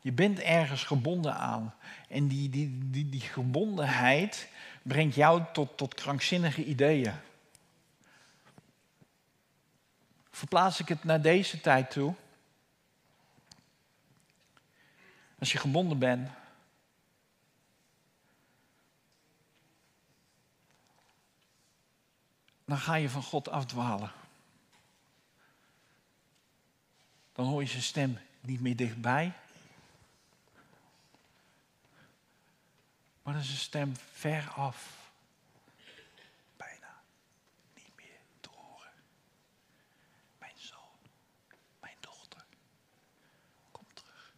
Je 0.01 0.13
bent 0.13 0.39
ergens 0.39 0.85
gebonden 0.85 1.35
aan. 1.35 1.75
En 2.09 2.29
die, 2.29 2.49
die, 2.49 2.79
die, 2.91 3.09
die 3.09 3.21
gebondenheid 3.21 4.49
brengt 4.83 5.15
jou 5.15 5.43
tot, 5.53 5.77
tot 5.77 5.95
krankzinnige 5.95 6.65
ideeën. 6.65 7.15
Verplaats 10.31 10.81
ik 10.81 10.89
het 10.89 11.05
naar 11.05 11.23
deze 11.23 11.61
tijd 11.61 11.91
toe. 11.91 12.15
Als 15.39 15.53
je 15.53 15.59
gebonden 15.59 15.99
bent, 15.99 16.31
dan 22.65 22.79
ga 22.79 22.95
je 22.95 23.11
van 23.11 23.23
God 23.23 23.49
afdwalen. 23.49 24.13
Dan 27.33 27.47
hoor 27.47 27.63
je 27.63 27.69
zijn 27.69 27.83
stem 27.83 28.19
niet 28.41 28.61
meer 28.61 28.77
dichtbij. 28.77 29.33
Maar 33.23 33.35
dat 33.35 33.43
is 33.43 33.51
een 33.51 33.57
stem 33.57 33.97
ver 34.13 34.51
af. 34.51 35.11
Bijna 36.57 37.03
niet 37.75 37.93
meer 37.97 38.19
te 38.41 38.49
horen. 38.53 38.93
Mijn 40.39 40.55
zoon, 40.57 41.11
mijn 41.81 41.97
dochter, 42.01 42.45
kom 43.71 43.87
terug. 43.93 44.35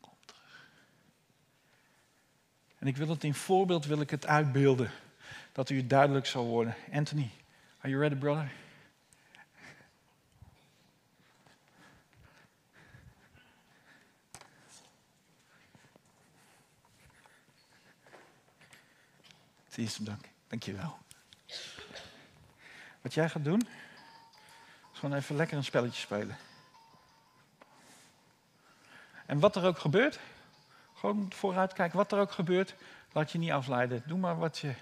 Kom 0.00 0.16
terug. 0.24 0.70
En 2.78 2.86
ik 2.86 2.96
wil 2.96 3.08
het 3.08 3.24
in 3.24 3.34
voorbeeld 3.34 3.84
wil 3.84 4.00
ik 4.00 4.10
het 4.10 4.26
uitbeelden 4.26 4.90
dat 5.58 5.70
u 5.70 5.86
duidelijk 5.86 6.26
zal 6.26 6.44
worden. 6.44 6.74
Anthony, 6.92 7.30
are 7.78 7.88
you 7.88 8.00
ready, 8.00 8.14
brother? 8.14 8.52
Dank. 20.00 20.20
Dank 20.48 20.62
je 20.62 20.72
wel. 20.72 20.98
Wat 23.00 23.14
jij 23.14 23.28
gaat 23.28 23.44
doen, 23.44 23.68
is 24.92 24.98
gewoon 24.98 25.16
even 25.16 25.36
lekker 25.36 25.56
een 25.56 25.64
spelletje 25.64 26.00
spelen. 26.00 26.36
En 29.26 29.38
wat 29.38 29.56
er 29.56 29.64
ook 29.64 29.78
gebeurt, 29.78 30.20
gewoon 30.94 31.32
vooruit 31.32 31.72
kijken, 31.72 31.96
wat 31.96 32.12
er 32.12 32.18
ook 32.18 32.32
gebeurt, 32.32 32.74
laat 33.12 33.32
je 33.32 33.38
niet 33.38 33.50
afleiden. 33.50 34.02
Doe 34.06 34.18
maar 34.18 34.38
wat 34.38 34.58
je 34.58 34.74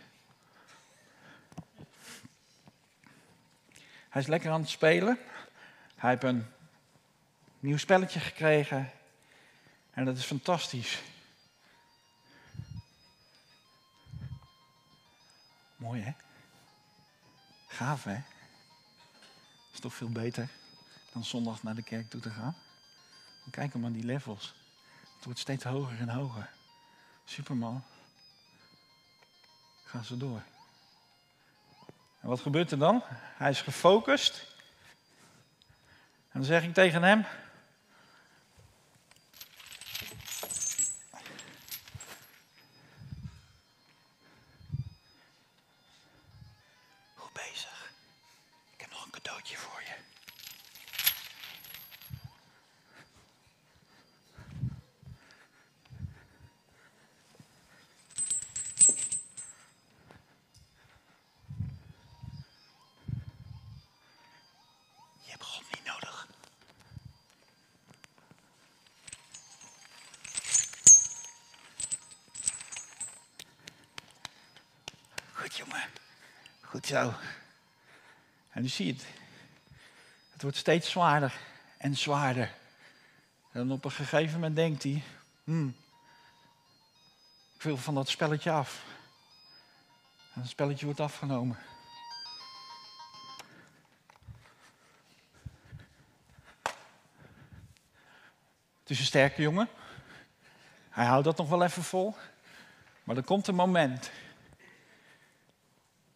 Hij 4.17 4.25
is 4.25 4.31
lekker 4.31 4.51
aan 4.51 4.61
het 4.61 4.71
spelen. 4.71 5.19
Hij 5.95 6.11
heeft 6.11 6.23
een 6.23 6.47
nieuw 7.61 7.77
spelletje 7.77 8.21
gekregen. 8.21 8.91
En 9.91 10.05
dat 10.05 10.17
is 10.17 10.25
fantastisch. 10.25 11.03
Mooi 15.77 16.03
hè? 16.03 16.13
Gaaf 17.67 18.05
hè? 18.05 18.19
Is 19.73 19.81
toch 19.81 19.95
veel 19.95 20.11
beter 20.11 20.49
dan 21.13 21.25
zondag 21.25 21.63
naar 21.63 21.75
de 21.75 21.83
kerk 21.83 22.11
toe 22.11 22.21
te 22.21 22.31
gaan? 22.31 22.57
Kijk 23.51 23.75
maar 23.75 23.93
die 23.93 24.05
levels. 24.05 24.55
Het 25.15 25.25
wordt 25.25 25.41
steeds 25.41 25.65
hoger 25.65 25.99
en 26.01 26.09
hoger. 26.09 26.51
Superman. 27.25 27.83
Gaan 29.85 30.05
ze 30.05 30.17
door. 30.17 30.43
Wat 32.27 32.41
gebeurt 32.41 32.71
er 32.71 32.79
dan? 32.79 33.03
Hij 33.37 33.51
is 33.51 33.61
gefocust. 33.61 34.47
En 36.33 36.33
dan 36.33 36.45
zeg 36.45 36.63
ik 36.63 36.75
tegen 36.75 37.03
hem. 37.03 37.25
Zo. 76.85 77.15
En 78.51 78.65
u 78.65 78.69
ziet 78.69 79.07
het. 80.33 80.43
Wordt 80.43 80.57
steeds 80.57 80.91
zwaarder 80.91 81.39
en 81.77 81.97
zwaarder. 81.97 82.55
En 83.53 83.71
op 83.71 83.85
een 83.85 83.91
gegeven 83.91 84.35
moment 84.35 84.57
denkt 84.57 84.83
hij, 84.83 85.03
hmm, 85.45 85.77
ik 87.55 87.63
wil 87.63 87.77
van 87.77 87.95
dat 87.95 88.09
spelletje 88.09 88.51
af. 88.51 88.85
En 90.35 90.41
het 90.41 90.51
spelletje 90.51 90.85
wordt 90.85 91.01
afgenomen. 91.01 91.59
Het 98.81 98.95
is 98.95 98.99
een 98.99 99.05
sterke 99.05 99.43
jongen. 99.43 99.69
Hij 100.91 101.07
houdt 101.07 101.25
dat 101.25 101.37
nog 101.37 101.49
wel 101.49 101.63
even 101.63 101.83
vol. 101.83 102.17
Maar 103.05 103.17
er 103.17 103.25
komt 103.25 103.47
een 103.47 103.55
moment 103.55 104.11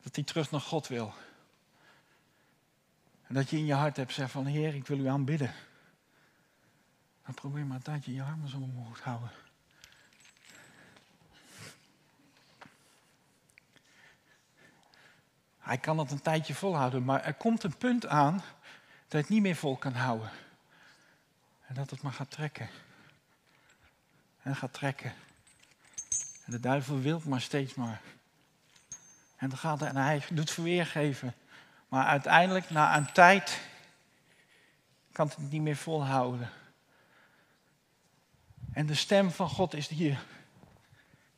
dat 0.03 0.15
hij 0.15 0.25
terug 0.25 0.51
naar 0.51 0.61
God 0.61 0.89
wil. 0.89 1.15
En 3.27 3.35
dat 3.35 3.51
je 3.51 3.57
in 3.57 3.67
je 3.67 3.75
hart 3.75 3.97
hebt 3.97 4.13
zegt 4.13 4.31
van 4.31 4.47
Heer, 4.47 4.75
ik 4.75 4.87
wil 4.87 4.99
u 4.99 5.07
aanbidden. 5.07 5.55
Dan 7.25 7.35
probeer 7.35 7.67
maar 7.67 7.83
dat 7.83 8.05
je 8.05 8.15
je 8.15 8.23
armen 8.23 8.49
zo 8.49 8.57
omhoog 8.57 9.01
houden. 9.01 9.31
Hij 15.59 15.79
kan 15.79 15.99
het 15.99 16.11
een 16.11 16.23
tijdje 16.23 16.55
volhouden, 16.55 17.05
maar 17.05 17.23
er 17.23 17.35
komt 17.35 17.63
een 17.63 17.77
punt 17.77 18.07
aan 18.07 18.37
dat 18.37 18.45
hij 19.09 19.21
het 19.21 19.29
niet 19.29 19.43
meer 19.43 19.57
vol 19.57 19.77
kan 19.77 19.93
houden. 19.93 20.31
En 21.67 21.75
dat 21.75 21.91
het 21.91 22.03
maar 22.03 22.13
gaat 22.13 22.31
trekken. 22.31 22.69
En 24.43 24.57
gaat 24.57 24.73
trekken. 24.73 25.13
En 26.45 26.53
de 26.53 26.61
duivel 26.61 27.01
wil 27.01 27.23
maar 27.25 27.41
steeds 27.41 27.75
maar. 27.75 28.01
En, 29.41 29.57
gaat, 29.57 29.83
en 29.83 29.97
hij 29.97 30.23
doet 30.31 30.51
verweer 30.51 30.87
geven. 30.87 31.35
Maar 31.89 32.07
uiteindelijk, 32.07 32.71
na 32.71 32.97
een 32.97 33.13
tijd, 33.13 33.61
kan 35.13 35.29
het 35.29 35.51
niet 35.51 35.63
meer 35.63 35.77
volhouden. 35.77 36.51
En 38.73 38.87
de 38.87 38.95
stem 38.95 39.31
van 39.31 39.49
God 39.49 39.75
is 39.75 39.89
hier 39.89 40.23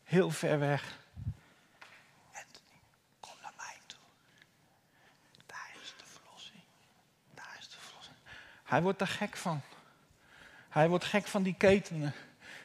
heel 0.04 0.30
ver 0.30 0.58
weg. 0.58 0.98
Kom 3.20 3.34
naar 3.42 3.52
mij 3.56 3.76
toe. 3.86 3.98
Daar 5.46 5.70
is 5.82 5.94
de 5.96 6.04
verlossing. 6.04 6.60
Daar 7.34 7.56
is 7.58 7.68
de 7.68 7.80
verlossing. 7.80 8.16
Hij 8.64 8.82
wordt 8.82 9.00
er 9.00 9.06
gek 9.06 9.36
van. 9.36 9.60
Hij 10.68 10.88
wordt 10.88 11.04
gek 11.04 11.26
van 11.26 11.42
die 11.42 11.54
ketenen. 11.54 12.14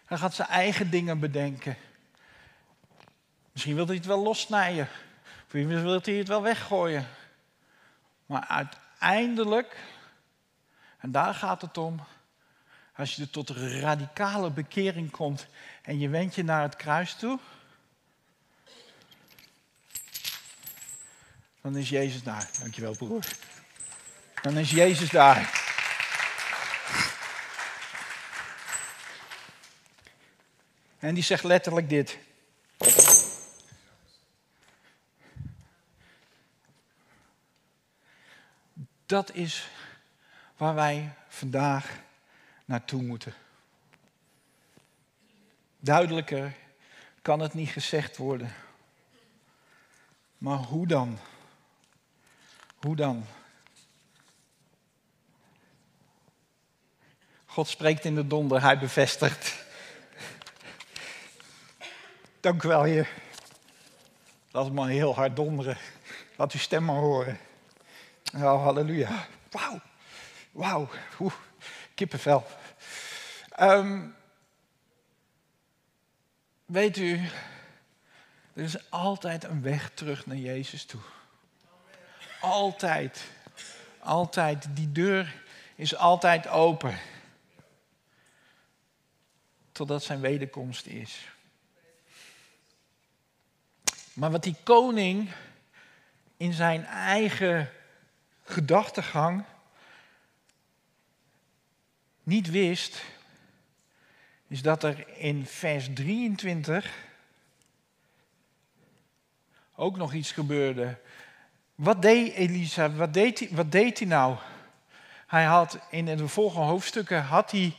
Hij 0.06 0.18
gaat 0.18 0.34
zijn 0.34 0.48
eigen 0.48 0.90
dingen 0.90 1.20
bedenken. 1.20 1.78
Misschien 3.52 3.76
wil 3.76 3.86
hij 3.86 3.96
het 3.96 4.06
wel 4.06 4.24
lossnijden. 4.24 4.90
Of 5.48 5.54
wil 5.54 6.02
hij 6.04 6.14
het 6.14 6.28
wel 6.28 6.42
weggooien. 6.42 7.08
Maar 8.26 8.46
uiteindelijk, 8.48 9.78
en 11.00 11.12
daar 11.12 11.34
gaat 11.34 11.62
het 11.62 11.78
om, 11.78 12.00
als 12.96 13.16
je 13.16 13.30
tot 13.30 13.50
radicale 13.50 14.52
bekering 14.52 15.12
komt 15.12 15.48
en 15.82 16.00
je 16.00 16.10
wendt 16.10 16.36
je 16.36 16.44
naar 16.44 16.62
het 16.62 16.76
kruis 16.76 17.16
toe, 17.16 17.40
dan 21.62 21.78
is 21.78 21.90
Jezus 21.90 22.24
daar. 22.24 22.50
Dankjewel, 22.60 22.96
broer. 22.96 23.26
Dan 24.42 24.58
is 24.58 24.72
Jezus 24.72 25.10
daar. 25.10 25.66
En 31.00 31.14
die 31.14 31.24
zegt 31.24 31.44
letterlijk 31.44 31.90
dit. 31.90 32.18
Dat 39.08 39.34
is 39.34 39.70
waar 40.58 40.76
wij 40.76 41.14
vandaag 41.28 42.00
naartoe 42.66 43.02
moeten. 43.02 43.34
Duidelijker 45.80 46.54
kan 47.22 47.40
het 47.40 47.54
niet 47.54 47.70
gezegd 47.70 48.18
worden. 48.18 48.54
Maar 50.38 50.58
hoe 50.58 50.88
dan? 50.88 51.20
Hoe 52.76 52.96
dan? 52.96 53.26
God 57.46 57.68
spreekt 57.68 58.06
in 58.06 58.16
de 58.16 58.28
donder, 58.28 58.62
hij 58.62 58.80
bevestigt. 58.80 59.66
Dank 62.40 62.64
u 62.64 62.68
wel, 62.68 62.84
Heer. 62.84 63.10
Laat 64.52 64.72
maar 64.72 64.90
heel 64.90 65.16
hard 65.16 65.36
donderen. 65.36 65.78
Laat 66.36 66.52
uw 66.52 66.60
stem 66.60 66.86
maar 66.86 66.96
horen. 66.96 67.47
Oh, 68.38 68.64
halleluja. 68.64 69.28
Wauw. 69.52 69.82
Wauw. 70.52 70.90
Oeh, 71.20 71.34
kippenvel. 71.96 72.46
Um, 73.60 74.16
weet 76.66 76.98
u, 76.98 77.22
er 78.54 78.64
is 78.64 78.92
altijd 78.92 79.44
een 79.44 79.62
weg 79.62 79.92
terug 79.94 80.26
naar 80.26 80.38
Jezus 80.38 80.86
toe. 80.86 81.02
Altijd. 82.42 83.24
Altijd. 84.00 84.68
Die 84.70 84.92
deur 84.92 85.42
is 85.76 85.96
altijd 85.96 86.48
open. 86.48 86.98
Totdat 89.72 90.04
zijn 90.04 90.20
wederkomst 90.20 90.86
is. 90.86 91.28
Maar 94.14 94.32
wat 94.32 94.44
die 94.44 94.56
koning 94.64 95.32
in 96.38 96.54
zijn 96.54 96.86
eigen 96.86 97.72
gedachtegang 98.50 99.44
niet 102.24 102.50
wist, 102.50 103.04
is 104.48 104.62
dat 104.62 104.84
er 104.84 105.18
in 105.18 105.46
vers 105.46 105.90
23 105.94 107.06
ook 109.76 109.98
nog 109.98 110.14
iets 110.14 110.32
gebeurde. 110.32 110.98
Wat 111.76 112.02
deed 112.02 112.34
Elisa? 112.34 112.92
Wat 112.92 113.14
deed 113.14 113.40
hij, 113.40 113.50
wat 113.52 113.72
deed 113.72 114.00
hij 114.00 114.08
nou? 114.08 114.38
Hij 115.28 115.44
had 115.44 115.80
in 115.90 116.06
de 116.06 116.28
volgende 116.28 116.66
hoofdstukken 116.66 117.24
had 117.24 117.52
hij, 117.52 117.76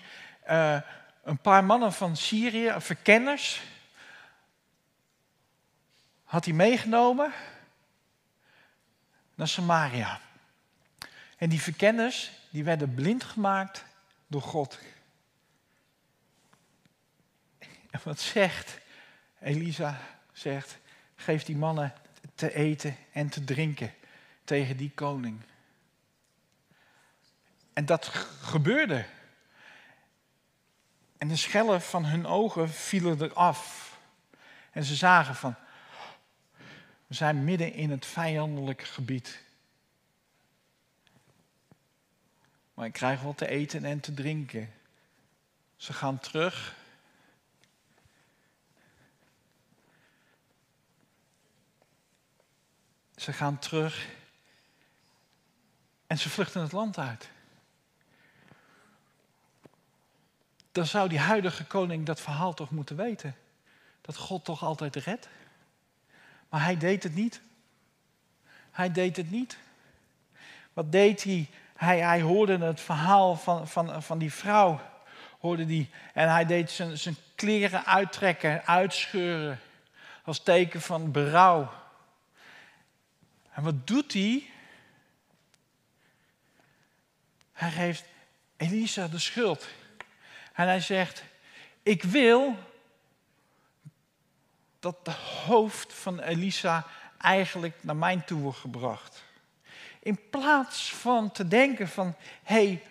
uh, 0.49 0.81
een 1.23 1.39
paar 1.39 1.65
mannen 1.65 1.93
van 1.93 2.17
Syrië, 2.17 2.75
verkenners, 2.79 3.63
had 6.25 6.45
hij 6.45 6.55
meegenomen 6.55 7.33
naar 9.35 9.49
Samaria. 9.49 10.21
En 11.39 11.49
die 11.49 11.61
verkenners, 11.61 12.31
die 12.51 12.65
werden 12.65 12.95
blind 12.95 13.25
gemaakt 13.25 13.85
door 14.27 14.43
God. 14.43 14.79
En 17.91 18.01
wat 18.03 18.21
zegt 18.21 18.79
Elisa? 19.41 20.01
Zegt, 20.33 20.79
geef 21.17 21.45
die 21.45 21.57
mannen 21.57 21.93
te 22.35 22.55
eten 22.55 22.97
en 23.13 23.29
te 23.29 23.45
drinken 23.45 23.95
tegen 24.45 24.77
die 24.77 24.91
koning. 24.95 25.41
En 27.73 27.87
dat 27.87 28.07
gebeurde. 28.43 29.05
En 31.19 31.29
de 31.29 31.37
schellen 31.37 31.83
van 31.83 32.05
hun 32.05 32.27
ogen 32.27 32.71
vielen 32.71 33.23
eraf. 33.23 33.97
En 34.71 34.85
ze 34.85 34.95
zagen 34.95 35.35
van, 35.35 35.55
we 37.07 37.15
zijn 37.15 37.45
midden 37.45 37.73
in 37.73 37.91
het 37.91 38.07
vijandelijk 38.07 38.83
gebied. 38.83 39.47
Maar 42.79 42.87
ik 42.87 42.93
krijg 42.93 43.21
wat 43.21 43.37
te 43.37 43.49
eten 43.49 43.85
en 43.85 44.01
te 44.01 44.15
drinken. 44.15 44.73
Ze 45.77 45.93
gaan 45.93 46.19
terug. 46.19 46.77
Ze 53.17 53.33
gaan 53.33 53.59
terug. 53.59 54.09
En 56.07 56.19
ze 56.19 56.31
vluchten 56.31 56.63
het 56.63 56.73
land 56.73 56.99
uit. 56.99 57.31
Dan 60.73 60.87
zou 60.87 61.09
die 61.09 61.19
huidige 61.19 61.65
koning 61.65 62.07
dat 62.07 62.21
verhaal 62.21 62.55
toch 62.55 62.71
moeten 62.71 62.97
weten. 62.97 63.37
Dat 64.01 64.17
God 64.17 64.45
toch 64.45 64.63
altijd 64.63 64.97
redt. 64.97 65.29
Maar 66.49 66.63
hij 66.63 66.77
deed 66.77 67.03
het 67.03 67.15
niet. 67.15 67.41
Hij 68.71 68.93
deed 68.93 69.17
het 69.17 69.31
niet. 69.31 69.59
Wat 70.73 70.93
deed 70.93 71.25
hij? 71.25 71.49
Hij, 71.79 71.99
hij 71.99 72.21
hoorde 72.21 72.59
het 72.59 72.81
verhaal 72.81 73.37
van, 73.37 73.69
van, 73.69 74.03
van 74.03 74.19
die 74.19 74.33
vrouw. 74.33 74.81
Hoorde 75.39 75.67
die, 75.67 75.91
en 76.15 76.31
hij 76.31 76.47
deed 76.47 76.71
zijn, 76.71 76.99
zijn 76.99 77.17
kleren 77.35 77.87
uittrekken, 77.87 78.67
uitscheuren. 78.67 79.61
Als 80.25 80.43
teken 80.43 80.81
van 80.81 81.13
berouw. 81.13 81.73
En 83.53 83.63
wat 83.63 83.87
doet 83.87 84.13
hij? 84.13 84.51
Hij 87.53 87.71
geeft 87.71 88.05
Elisa 88.57 89.09
de 89.09 89.19
schuld. 89.19 89.69
En 90.53 90.67
hij 90.67 90.81
zegt: 90.81 91.23
Ik 91.83 92.03
wil 92.03 92.57
dat 94.81 95.05
de 95.05 95.15
hoofd 95.47 95.95
van 95.95 96.21
Elisa 96.21 96.87
eigenlijk 97.19 97.75
naar 97.81 97.97
mij 97.97 98.17
toe 98.27 98.41
wordt 98.41 98.59
gebracht. 98.59 99.27
In 100.09 100.29
plaats 100.31 100.95
van 100.95 101.33
te 101.33 101.49
denken 101.49 101.89
van, 101.89 102.15
hé, 102.43 102.55
hey, 102.55 102.83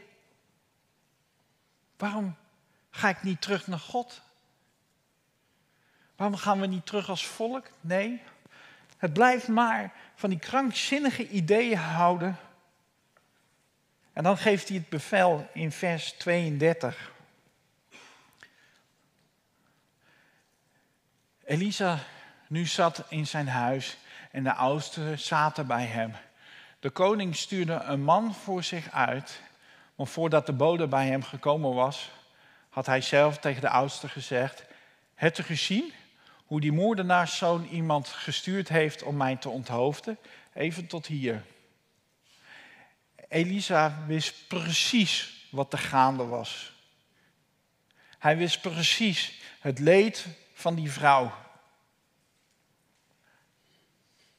waarom 1.98 2.36
ga 2.90 3.10
ik 3.10 3.24
niet 3.24 3.42
terug 3.42 3.68
naar 3.68 3.80
God? 3.80 4.22
Waarom 6.16 6.38
gaan 6.38 6.60
we 6.60 6.68
niet 6.68 6.86
terug 6.86 7.10
als 7.10 7.28
volk? 7.28 7.70
Nee, 7.82 8.22
het 8.98 9.14
blijft 9.14 9.48
maar 9.48 9.94
van 10.16 10.30
die 10.30 10.40
krankzinnige 10.40 11.30
ideeën 11.30 11.78
houden. 11.78 12.38
En 14.14 14.24
dan 14.24 14.38
geeft 14.38 14.68
hij 14.68 14.78
het 14.78 14.90
bevel 14.90 15.50
in 15.54 15.72
vers 15.72 16.12
32. 16.12 17.14
Elisa 21.44 22.00
nu 22.48 22.66
zat 22.66 23.04
in 23.10 23.28
zijn 23.28 23.48
huis 23.48 23.98
en 24.32 24.44
de 24.44 24.54
oudsten 24.54 25.20
zaten 25.20 25.68
bij 25.68 25.86
hem. 25.86 26.16
De 26.88 26.94
koning 26.94 27.36
stuurde 27.36 27.74
een 27.74 28.04
man 28.04 28.34
voor 28.34 28.64
zich 28.64 28.92
uit, 28.92 29.42
maar 29.96 30.08
voordat 30.08 30.46
de 30.46 30.54
bode 30.54 30.88
bij 30.88 31.08
hem 31.08 31.24
gekomen 31.24 31.74
was, 31.74 32.12
had 32.70 32.86
hij 32.86 33.02
zelf 33.02 33.38
tegen 33.38 33.62
de 33.62 33.70
oudste 33.70 34.10
gezegd: 34.10 34.64
Het 35.16 35.38
u 35.38 35.44
gezien 35.44 35.94
hoe 36.46 36.62
die 36.62 36.72
moordenaarszoon 36.72 37.66
iemand 37.66 38.08
gestuurd 38.08 38.70
heeft 38.70 39.04
om 39.04 39.18
mij 39.18 39.36
te 39.36 39.50
onthoofden? 39.50 40.18
Even 40.54 40.88
tot 40.88 41.06
hier. 41.06 41.44
Elisa 43.28 44.04
wist 44.06 44.48
precies 44.48 45.46
wat 45.52 45.74
er 45.74 45.80
gaande 45.80 46.26
was. 46.26 46.74
Hij 48.18 48.38
wist 48.38 48.62
precies 48.62 49.42
het 49.60 49.80
leed 49.80 50.28
van 50.54 50.76
die 50.76 50.92
vrouw. 50.92 51.34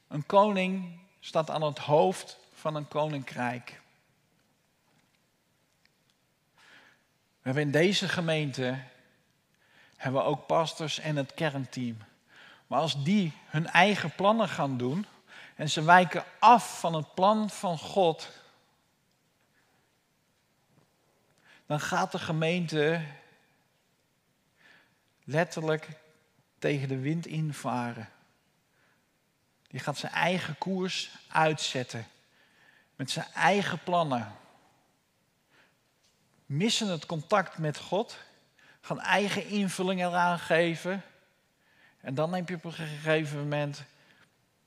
Een 0.07 0.25
koning 0.25 0.99
staat 1.29 1.49
aan 1.49 1.61
het 1.61 1.77
hoofd 1.77 2.37
van 2.53 2.75
een 2.75 2.87
koninkrijk. 2.87 3.81
We 7.13 7.41
hebben 7.41 7.63
in 7.63 7.71
deze 7.71 8.09
gemeente 8.09 8.79
hebben 9.95 10.21
we 10.21 10.27
ook 10.27 10.45
pastors 10.45 10.99
en 10.99 11.15
het 11.15 11.33
kernteam. 11.33 11.97
Maar 12.67 12.79
als 12.79 13.03
die 13.03 13.33
hun 13.45 13.67
eigen 13.67 14.15
plannen 14.15 14.49
gaan 14.49 14.77
doen 14.77 15.05
en 15.55 15.69
ze 15.69 15.83
wijken 15.83 16.23
af 16.39 16.79
van 16.79 16.93
het 16.93 17.13
plan 17.13 17.49
van 17.49 17.77
God, 17.77 18.31
dan 21.65 21.79
gaat 21.79 22.11
de 22.11 22.19
gemeente 22.19 23.01
letterlijk 25.23 25.89
tegen 26.59 26.87
de 26.87 26.99
wind 26.99 27.25
invaren. 27.25 28.09
Die 29.69 29.79
gaat 29.79 29.97
zijn 29.97 30.11
eigen 30.11 30.57
koers 30.57 31.11
uitzetten. 31.27 32.07
Met 32.95 33.11
zijn 33.11 33.27
eigen 33.33 33.83
plannen. 33.83 34.35
Missen 36.45 36.87
het 36.87 37.05
contact 37.05 37.57
met 37.57 37.77
God. 37.77 38.17
Gaan 38.81 38.99
eigen 38.99 39.47
invulling 39.47 40.01
eraan 40.01 40.39
geven. 40.39 41.03
En 42.01 42.15
dan 42.15 42.33
heb 42.33 42.49
je 42.49 42.55
op 42.55 42.63
een 42.63 42.73
gegeven 42.73 43.39
moment 43.39 43.83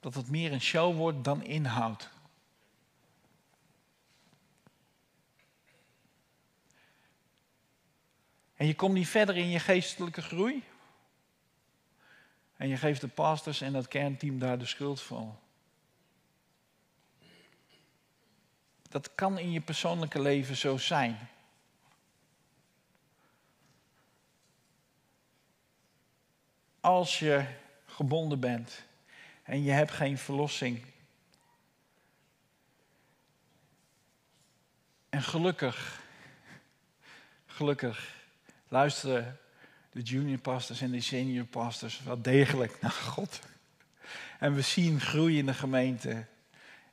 dat 0.00 0.14
het 0.14 0.30
meer 0.30 0.52
een 0.52 0.60
show 0.60 0.96
wordt 0.96 1.24
dan 1.24 1.44
inhoud. 1.44 2.10
En 8.56 8.66
je 8.66 8.74
komt 8.74 8.94
niet 8.94 9.08
verder 9.08 9.36
in 9.36 9.48
je 9.48 9.58
geestelijke 9.58 10.22
groei. 10.22 10.64
En 12.62 12.68
je 12.68 12.76
geeft 12.76 13.00
de 13.00 13.08
pastors 13.08 13.60
en 13.60 13.74
het 13.74 13.88
kernteam 13.88 14.38
daar 14.38 14.58
de 14.58 14.66
schuld 14.66 15.00
van. 15.00 15.38
Dat 18.88 19.14
kan 19.14 19.38
in 19.38 19.52
je 19.52 19.60
persoonlijke 19.60 20.20
leven 20.20 20.56
zo 20.56 20.76
zijn. 20.76 21.28
Als 26.80 27.18
je 27.18 27.46
gebonden 27.86 28.40
bent 28.40 28.82
en 29.42 29.62
je 29.62 29.70
hebt 29.70 29.90
geen 29.90 30.18
verlossing. 30.18 30.84
En 35.08 35.22
gelukkig, 35.22 36.02
gelukkig, 37.46 38.14
luisteren 38.68 39.41
de 39.92 40.02
junior 40.02 40.38
pastors 40.38 40.80
en 40.80 40.90
de 40.90 41.00
senior 41.00 41.44
pastors 41.44 42.02
wel 42.02 42.22
degelijk 42.22 42.80
naar 42.80 42.90
God. 42.90 43.40
En 44.38 44.54
we 44.54 44.60
zien 44.60 45.00
groei 45.00 45.38
in 45.38 45.46
de 45.46 45.54
gemeente. 45.54 46.26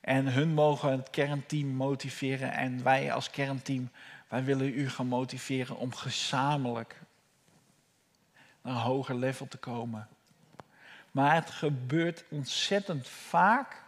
En 0.01 0.27
hun 0.27 0.53
mogen 0.53 0.91
het 0.91 1.09
kernteam 1.09 1.67
motiveren. 1.67 2.51
En 2.51 2.83
wij 2.83 3.13
als 3.13 3.29
kernteam, 3.29 3.91
wij 4.27 4.43
willen 4.43 4.77
u 4.79 4.89
gaan 4.89 5.07
motiveren 5.07 5.77
om 5.77 5.93
gezamenlijk 5.93 7.01
naar 8.61 8.73
een 8.73 8.81
hoger 8.81 9.15
level 9.15 9.47
te 9.47 9.57
komen. 9.57 10.07
Maar 11.11 11.35
het 11.35 11.49
gebeurt 11.49 12.23
ontzettend 12.29 13.07
vaak 13.07 13.81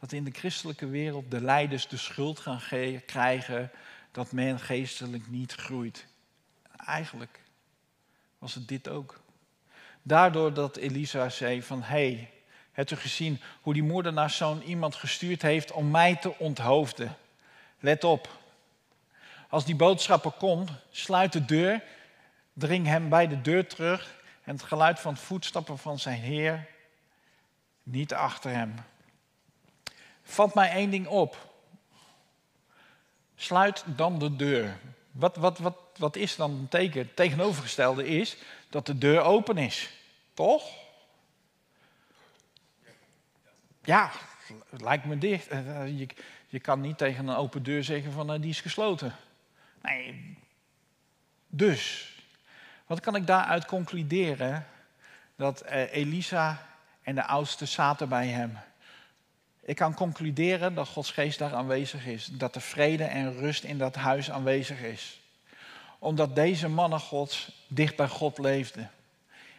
dat 0.00 0.12
in 0.12 0.24
de 0.24 0.30
christelijke 0.30 0.86
wereld 0.86 1.30
de 1.30 1.40
leiders 1.40 1.88
de 1.88 1.96
schuld 1.96 2.38
gaan 2.38 2.60
krijgen 3.06 3.70
dat 4.10 4.32
men 4.32 4.60
geestelijk 4.60 5.28
niet 5.28 5.54
groeit. 5.54 6.06
Eigenlijk 6.76 7.41
was 8.42 8.54
het 8.54 8.68
dit 8.68 8.88
ook. 8.88 9.20
Daardoor 10.02 10.54
dat 10.54 10.76
Elisa 10.76 11.28
zei 11.28 11.62
van, 11.62 11.82
hey, 11.82 12.30
hebt 12.72 12.90
u 12.90 12.96
gezien 12.96 13.40
hoe 13.60 13.74
die 13.74 13.82
moordenaarszoon 13.82 14.62
iemand 14.62 14.94
gestuurd 14.94 15.42
heeft 15.42 15.72
om 15.72 15.90
mij 15.90 16.16
te 16.16 16.38
onthoofden? 16.38 17.16
Let 17.80 18.04
op. 18.04 18.28
Als 19.48 19.64
die 19.64 19.76
boodschapper 19.76 20.30
komt, 20.30 20.70
sluit 20.90 21.32
de 21.32 21.44
deur, 21.44 21.82
dring 22.52 22.86
hem 22.86 23.08
bij 23.08 23.28
de 23.28 23.40
deur 23.40 23.66
terug 23.66 24.14
en 24.44 24.52
het 24.54 24.62
geluid 24.62 25.00
van 25.00 25.16
voetstappen 25.16 25.78
van 25.78 25.98
zijn 25.98 26.20
heer 26.20 26.68
niet 27.82 28.14
achter 28.14 28.50
hem. 28.50 28.74
Vat 30.22 30.54
mij 30.54 30.70
één 30.70 30.90
ding 30.90 31.06
op. 31.06 31.54
Sluit 33.34 33.84
dan 33.86 34.18
de 34.18 34.36
deur. 34.36 34.78
Wat, 35.10 35.36
wat, 35.36 35.58
wat, 35.58 35.76
wat 35.98 36.16
is 36.16 36.36
dan 36.36 36.50
een 36.50 36.68
teken? 36.68 37.00
Het 37.00 37.16
tegenovergestelde 37.16 38.06
is 38.06 38.36
dat 38.68 38.86
de 38.86 38.98
deur 38.98 39.20
open 39.20 39.58
is. 39.58 39.90
Toch? 40.34 40.70
Ja, 43.84 44.10
lijkt 44.70 45.04
me 45.04 45.18
dicht. 45.18 45.48
Eh, 45.48 45.82
eh, 45.82 46.08
je, 46.48 46.60
kan 46.60 46.80
niet 46.80 46.98
tegen 46.98 47.28
een 47.28 47.36
open 47.36 47.62
deur 47.62 47.84
zeggen 47.84 48.12
van 48.12 48.34
uh, 48.34 48.40
die 48.40 48.50
is 48.50 48.60
gesloten. 48.60 49.14
Nee. 49.82 50.36
Dus, 51.48 52.12
wat 52.86 53.00
kan 53.00 53.14
ik 53.14 53.26
daaruit 53.26 53.64
concluderen? 53.64 54.66
Dat 55.36 55.64
Elisa 55.64 56.66
en 57.02 57.14
de 57.14 57.24
oudste 57.24 57.66
zaten 57.66 58.08
bij 58.08 58.26
hem. 58.26 58.58
Ik 59.60 59.76
kan 59.76 59.94
concluderen 59.94 60.74
dat 60.74 60.88
Gods 60.88 61.10
geest 61.10 61.38
daar 61.38 61.54
aanwezig 61.54 62.06
is. 62.06 62.26
Dat 62.26 62.54
er 62.54 62.60
vrede 62.60 63.04
en 63.04 63.36
rust 63.36 63.64
in 63.64 63.78
dat 63.78 63.94
huis 63.94 64.30
aanwezig 64.30 64.80
is. 64.80 65.21
Omdat 66.02 66.34
deze 66.34 66.68
mannen 66.68 67.00
Gods 67.00 67.64
dicht 67.68 67.96
bij 67.96 68.08
God 68.08 68.38
leefden. 68.38 68.90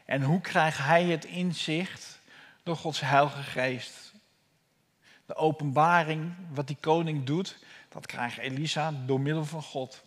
En 0.05 0.21
hoe 0.21 0.41
krijgt 0.41 0.77
hij 0.77 1.03
het 1.03 1.25
inzicht? 1.25 2.19
Door 2.63 2.75
Gods 2.75 2.99
heilige 2.99 3.43
geest. 3.43 4.13
De 5.25 5.35
openbaring, 5.35 6.33
wat 6.53 6.67
die 6.67 6.77
koning 6.79 7.25
doet, 7.25 7.57
dat 7.89 8.05
krijgt 8.05 8.37
Elisa 8.37 8.93
door 9.05 9.19
middel 9.19 9.45
van 9.45 9.63
God. 9.63 10.03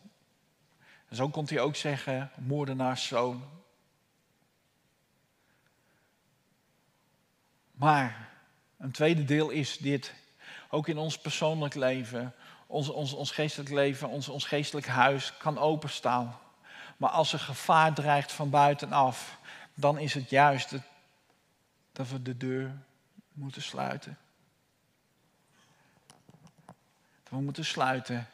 Zo 1.13 1.29
kon 1.29 1.45
hij 1.49 1.61
ook 1.61 1.77
zeggen, 1.77 2.31
moordenaarszoon. 2.35 3.45
Maar 7.73 8.29
een 8.79 8.93
tweede 8.93 9.25
deel 9.25 9.51
is 9.51 9.79
dit. 9.79 10.15
Ook 10.71 10.89
in 10.89 10.99
ons 10.99 11.19
persoonlijk 11.19 11.75
leven, 11.75 12.35
ons, 12.67 12.89
ons, 12.89 13.13
ons 13.13 13.31
geestelijk 13.31 13.71
leven, 13.71 14.09
ons, 14.09 14.29
ons 14.29 14.45
geestelijk 14.45 14.87
huis 14.87 15.37
kan 15.37 15.59
openstaan. 15.59 16.39
Maar 16.97 17.11
als 17.11 17.33
er 17.33 17.39
gevaar 17.39 17.95
dreigt 17.95 18.33
van 18.33 18.51
buitenaf, 18.51 19.39
dan 19.75 19.99
is 19.99 20.15
het 20.15 20.31
juist 20.31 20.75
dat 21.93 22.09
we 22.09 22.23
de 22.23 22.37
deur 22.37 22.73
moeten 23.33 23.63
sluiten. 23.63 24.19
We 27.29 27.37
moeten 27.41 27.65
sluiten. 27.65 28.29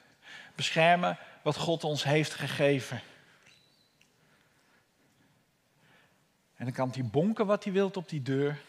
Beschermen 0.55 1.18
wat 1.42 1.57
God 1.57 1.85
ons 1.85 2.05
heeft 2.05 2.35
gegeven. 2.35 3.01
En 6.57 6.64
dan 6.64 6.73
kan 6.73 6.90
hij 6.92 7.05
bonken 7.05 7.47
wat 7.47 7.64
hij 7.64 7.73
wilt 7.73 7.97
op 7.97 8.09
die 8.09 8.23
deur. 8.23 8.61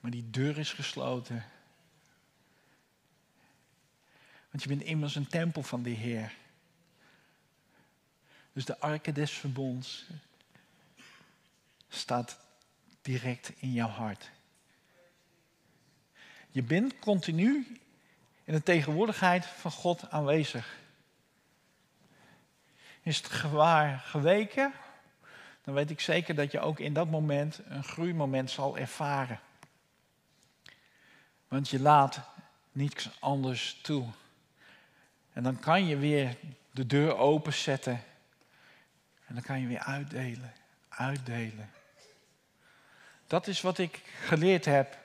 Maar 0.00 0.10
die 0.10 0.30
deur 0.30 0.58
is 0.58 0.72
gesloten. 0.72 1.44
Want 4.52 4.64
je 4.64 4.68
bent 4.68 4.82
immers 4.82 5.14
een 5.14 5.26
tempel 5.26 5.62
van 5.62 5.82
de 5.82 5.90
Heer. 5.90 6.32
Dus 8.52 8.64
de 8.64 8.78
arke 8.78 9.12
des 9.12 9.32
verbonds 9.32 10.06
staat 11.88 12.38
direct 13.02 13.52
in 13.56 13.72
jouw 13.72 13.88
hart. 13.88 14.30
Je 16.50 16.62
bent 16.62 16.98
continu 16.98 17.80
in 18.44 18.54
de 18.54 18.62
tegenwoordigheid 18.62 19.46
van 19.46 19.70
God 19.70 20.10
aanwezig. 20.10 20.76
Is 23.02 23.16
het 23.16 23.26
gewaar 23.26 23.98
geweken, 23.98 24.72
dan 25.64 25.74
weet 25.74 25.90
ik 25.90 26.00
zeker 26.00 26.34
dat 26.34 26.52
je 26.52 26.60
ook 26.60 26.78
in 26.78 26.92
dat 26.92 27.10
moment 27.10 27.60
een 27.64 27.84
groeimoment 27.84 28.50
zal 28.50 28.78
ervaren. 28.78 29.40
Want 31.48 31.68
je 31.68 31.80
laat 31.80 32.20
niets 32.72 33.10
anders 33.20 33.80
toe. 33.82 34.08
En 35.32 35.42
dan 35.42 35.58
kan 35.58 35.86
je 35.86 35.96
weer 35.96 36.36
de 36.70 36.86
deur 36.86 37.16
openzetten. 37.16 38.02
En 39.26 39.34
dan 39.34 39.42
kan 39.42 39.60
je 39.60 39.66
weer 39.66 39.78
uitdelen, 39.78 40.52
uitdelen. 40.88 41.70
Dat 43.26 43.46
is 43.46 43.60
wat 43.60 43.78
ik 43.78 44.02
geleerd 44.24 44.64
heb 44.64 44.98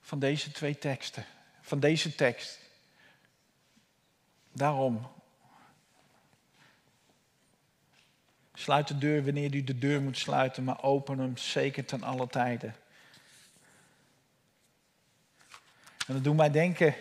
van 0.00 0.18
deze 0.18 0.50
twee 0.50 0.78
teksten, 0.78 1.24
van 1.60 1.80
deze 1.80 2.14
tekst. 2.14 2.58
Daarom. 4.52 5.06
Sluit 8.54 8.88
de 8.88 8.98
deur 8.98 9.24
wanneer 9.24 9.54
u 9.54 9.64
de 9.64 9.78
deur 9.78 10.02
moet 10.02 10.18
sluiten, 10.18 10.64
maar 10.64 10.82
open 10.82 11.18
hem 11.18 11.36
zeker 11.36 11.84
ten 11.84 12.02
alle 12.02 12.26
tijden. 12.26 12.74
En 16.06 16.14
dat 16.14 16.24
doet 16.24 16.36
mij 16.36 16.50
denken 16.50 16.94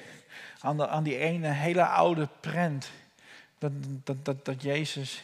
aan, 0.59 0.87
aan 0.87 1.03
die 1.03 1.17
ene 1.17 1.47
hele 1.47 1.85
oude 1.85 2.27
prent. 2.39 2.91
Dat, 3.57 3.71
dat, 4.03 4.25
dat, 4.25 4.45
dat 4.45 4.61
Jezus 4.61 5.23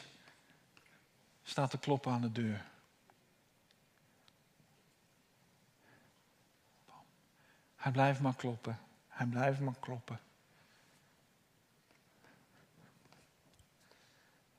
staat 1.43 1.69
te 1.69 1.78
kloppen 1.78 2.12
aan 2.12 2.22
de 2.22 2.32
deur. 2.32 2.65
Hij 7.76 7.91
blijft 7.91 8.19
maar 8.19 8.36
kloppen. 8.36 8.80
Hij 9.08 9.26
blijft 9.26 9.60
maar 9.60 9.76
kloppen. 9.80 10.19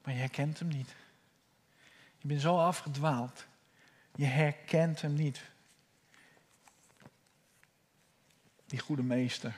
Maar 0.03 0.15
je 0.15 0.21
herkent 0.21 0.59
hem 0.59 0.69
niet. 0.69 0.95
Je 2.19 2.29
bent 2.29 2.41
zo 2.41 2.59
afgedwaald. 2.59 3.45
Je 4.15 4.25
herkent 4.25 5.01
hem 5.01 5.15
niet. 5.15 5.43
Die 8.67 8.79
goede 8.79 9.03
meester. 9.03 9.57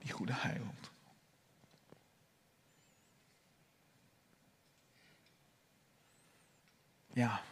Die 0.00 0.12
goede 0.12 0.34
heiland. 0.34 0.90
Ja. 7.12 7.42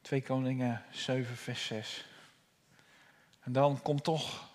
2 0.00 0.22
Koningen 0.22 0.84
7, 0.90 1.36
vers 1.36 1.66
6. 1.66 2.04
En 3.40 3.52
dan 3.52 3.82
komt 3.82 4.04
toch 4.04 4.48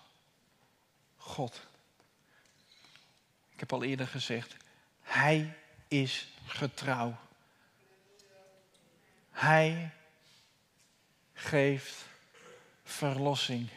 God. 1.16 1.66
Ik 3.50 3.60
heb 3.60 3.72
al 3.72 3.82
eerder 3.82 4.06
gezegd, 4.06 4.56
Hij 5.00 5.56
is 5.88 6.28
getrouw. 6.46 7.18
Hij 9.30 9.90
geeft 11.32 12.04
verlossing. 12.82 13.68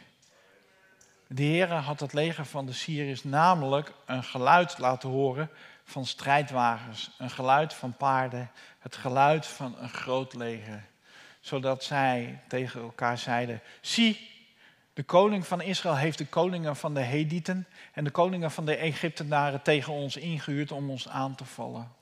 De 1.34 1.42
Heer 1.42 1.72
had 1.72 2.00
het 2.00 2.12
leger 2.12 2.44
van 2.44 2.66
de 2.66 2.72
Syriërs 2.72 3.24
namelijk 3.24 3.92
een 4.06 4.24
geluid 4.24 4.78
laten 4.78 5.08
horen 5.08 5.50
van 5.84 6.06
strijdwagens, 6.06 7.10
een 7.18 7.30
geluid 7.30 7.74
van 7.74 7.96
paarden, 7.96 8.50
het 8.78 8.96
geluid 8.96 9.46
van 9.46 9.78
een 9.78 9.88
groot 9.88 10.34
leger. 10.34 10.84
Zodat 11.40 11.84
zij 11.84 12.42
tegen 12.48 12.80
elkaar 12.80 13.18
zeiden: 13.18 13.60
Zie, 13.80 14.30
de 14.92 15.02
koning 15.02 15.46
van 15.46 15.60
Israël 15.60 15.96
heeft 15.96 16.18
de 16.18 16.26
koningen 16.26 16.76
van 16.76 16.94
de 16.94 17.00
Hedieten 17.00 17.66
en 17.92 18.04
de 18.04 18.10
koningen 18.10 18.50
van 18.50 18.64
de 18.64 18.76
Egyptenaren 18.76 19.62
tegen 19.62 19.92
ons 19.92 20.16
ingehuurd 20.16 20.72
om 20.72 20.90
ons 20.90 21.08
aan 21.08 21.34
te 21.34 21.44
vallen. 21.44 21.92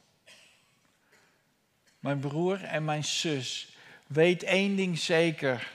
Mijn 1.98 2.18
broer 2.18 2.64
en 2.64 2.84
mijn 2.84 3.04
zus, 3.04 3.76
weet 4.06 4.42
één 4.42 4.76
ding 4.76 4.98
zeker. 4.98 5.70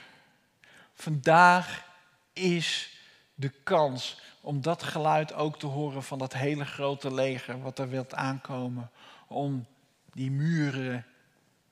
Vandaag 0.94 1.84
is 2.32 2.96
de 3.38 3.48
kans 3.62 4.20
om 4.40 4.62
dat 4.62 4.82
geluid 4.82 5.32
ook 5.32 5.58
te 5.58 5.66
horen 5.66 6.02
van 6.02 6.18
dat 6.18 6.32
hele 6.32 6.64
grote 6.64 7.14
leger 7.14 7.62
wat 7.62 7.78
er 7.78 7.88
wilt 7.88 8.14
aankomen. 8.14 8.90
Om 9.26 9.66
die 10.12 10.30
muren 10.30 11.06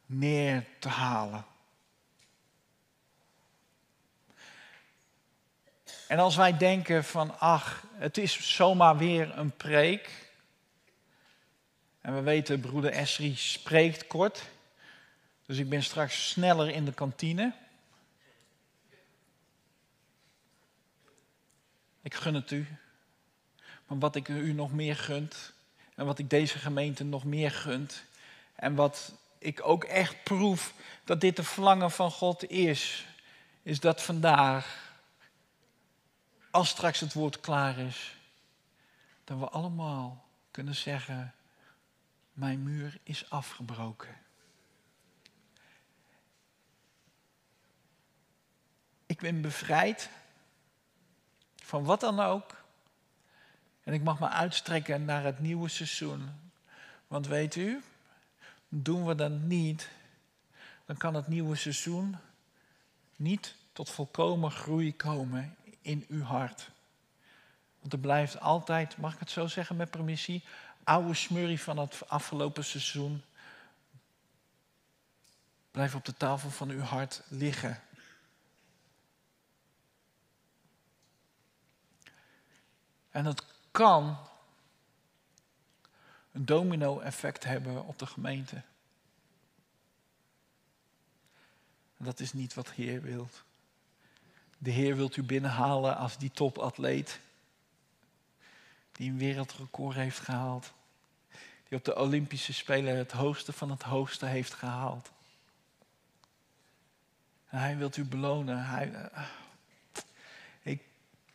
neer 0.06 0.66
te 0.78 0.88
halen. 0.88 1.44
En 6.08 6.18
als 6.18 6.36
wij 6.36 6.56
denken 6.56 7.04
van, 7.04 7.38
ach, 7.38 7.84
het 7.92 8.18
is 8.18 8.54
zomaar 8.54 8.96
weer 8.96 9.38
een 9.38 9.56
preek. 9.56 10.30
En 12.00 12.14
we 12.14 12.20
weten, 12.20 12.60
broeder 12.60 12.90
Esri 12.90 13.36
spreekt 13.36 14.06
kort. 14.06 14.44
Dus 15.46 15.58
ik 15.58 15.68
ben 15.68 15.82
straks 15.82 16.28
sneller 16.28 16.68
in 16.68 16.84
de 16.84 16.92
kantine. 16.92 17.52
Ik 22.06 22.14
gun 22.14 22.34
het 22.34 22.50
u. 22.50 22.66
Maar 23.86 23.98
wat 23.98 24.16
ik 24.16 24.28
u 24.28 24.52
nog 24.52 24.72
meer 24.72 24.96
gunt, 24.96 25.52
en 25.94 26.06
wat 26.06 26.18
ik 26.18 26.30
deze 26.30 26.58
gemeente 26.58 27.04
nog 27.04 27.24
meer 27.24 27.50
gunt, 27.50 28.04
en 28.54 28.74
wat 28.74 29.12
ik 29.38 29.66
ook 29.66 29.84
echt 29.84 30.22
proef 30.24 30.74
dat 31.04 31.20
dit 31.20 31.36
de 31.36 31.44
verlangen 31.44 31.90
van 31.90 32.10
God 32.10 32.50
is, 32.50 33.06
is 33.62 33.80
dat 33.80 34.02
vandaag, 34.02 34.94
als 36.50 36.68
straks 36.68 37.00
het 37.00 37.12
woord 37.12 37.40
klaar 37.40 37.78
is, 37.78 38.16
dat 39.24 39.38
we 39.38 39.48
allemaal 39.48 40.26
kunnen 40.50 40.74
zeggen, 40.74 41.34
mijn 42.32 42.62
muur 42.62 42.98
is 43.02 43.30
afgebroken. 43.30 44.16
Ik 49.06 49.18
ben 49.18 49.40
bevrijd 49.40 50.10
van 51.66 51.84
wat 51.84 52.00
dan 52.00 52.20
ook. 52.20 52.64
En 53.82 53.92
ik 53.92 54.02
mag 54.02 54.18
me 54.18 54.28
uitstrekken 54.28 55.04
naar 55.04 55.24
het 55.24 55.40
nieuwe 55.40 55.68
seizoen. 55.68 56.30
Want 57.06 57.26
weet 57.26 57.54
u, 57.54 57.82
doen 58.68 59.06
we 59.06 59.14
dat 59.14 59.30
niet, 59.30 59.88
dan 60.84 60.96
kan 60.96 61.14
het 61.14 61.26
nieuwe 61.26 61.56
seizoen 61.56 62.16
niet 63.16 63.54
tot 63.72 63.90
volkomen 63.90 64.50
groei 64.50 64.96
komen 64.96 65.56
in 65.80 66.04
uw 66.08 66.22
hart. 66.22 66.70
Want 67.80 67.92
er 67.92 67.98
blijft 67.98 68.40
altijd, 68.40 68.96
mag 68.96 69.12
ik 69.12 69.20
het 69.20 69.30
zo 69.30 69.46
zeggen 69.46 69.76
met 69.76 69.90
permissie, 69.90 70.44
oude 70.84 71.14
smurrie 71.14 71.60
van 71.60 71.78
het 71.78 72.08
afgelopen 72.08 72.64
seizoen 72.64 73.22
blijft 75.70 75.94
op 75.94 76.04
de 76.04 76.16
tafel 76.16 76.50
van 76.50 76.70
uw 76.70 76.80
hart 76.80 77.22
liggen. 77.28 77.80
En 83.16 83.24
het 83.24 83.42
kan 83.70 84.18
een 86.32 86.46
domino-effect 86.46 87.44
hebben 87.44 87.84
op 87.84 87.98
de 87.98 88.06
gemeente. 88.06 88.62
En 91.96 92.04
dat 92.04 92.20
is 92.20 92.32
niet 92.32 92.54
wat 92.54 92.66
de 92.66 92.72
Heer 92.74 93.02
wilt. 93.02 93.44
De 94.58 94.70
Heer 94.70 94.96
wilt 94.96 95.16
u 95.16 95.22
binnenhalen 95.22 95.96
als 95.96 96.18
die 96.18 96.30
topatleet. 96.30 97.20
Die 98.92 99.10
een 99.10 99.18
wereldrecord 99.18 99.96
heeft 99.96 100.18
gehaald. 100.18 100.72
Die 101.68 101.78
op 101.78 101.84
de 101.84 101.96
Olympische 101.96 102.52
Spelen 102.52 102.96
het 102.96 103.12
hoogste 103.12 103.52
van 103.52 103.70
het 103.70 103.82
hoogste 103.82 104.26
heeft 104.26 104.54
gehaald. 104.54 105.10
Hij 107.46 107.76
wilt 107.76 107.96
u 107.96 108.04
belonen. 108.04 108.66
Hij, 108.66 108.92
eh, 108.92 109.28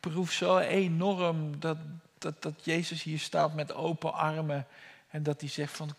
proef 0.02 0.32
zo 0.32 0.58
enorm 0.58 1.60
dat, 1.60 1.78
dat, 2.18 2.42
dat 2.42 2.66
Jezus 2.66 3.04
hier 3.04 3.20
staat 3.20 3.54
met 3.54 3.74
open 3.74 4.14
armen. 4.14 4.68
En 5.10 5.24
dat 5.24 5.42
hij 5.42 5.50
zegt 5.50 5.78
van, 5.78 5.96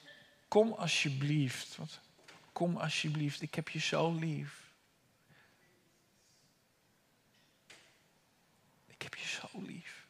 kom 0.48 0.72
alsjeblieft. 0.72 1.76
Wat, 1.76 2.00
kom 2.52 2.76
alsjeblieft, 2.76 3.42
ik 3.42 3.54
heb 3.54 3.68
je 3.68 3.78
zo 3.78 4.12
lief. 4.12 4.70
Ik 8.86 9.02
heb 9.02 9.14
je 9.14 9.26
zo 9.26 9.48
lief. 9.52 10.06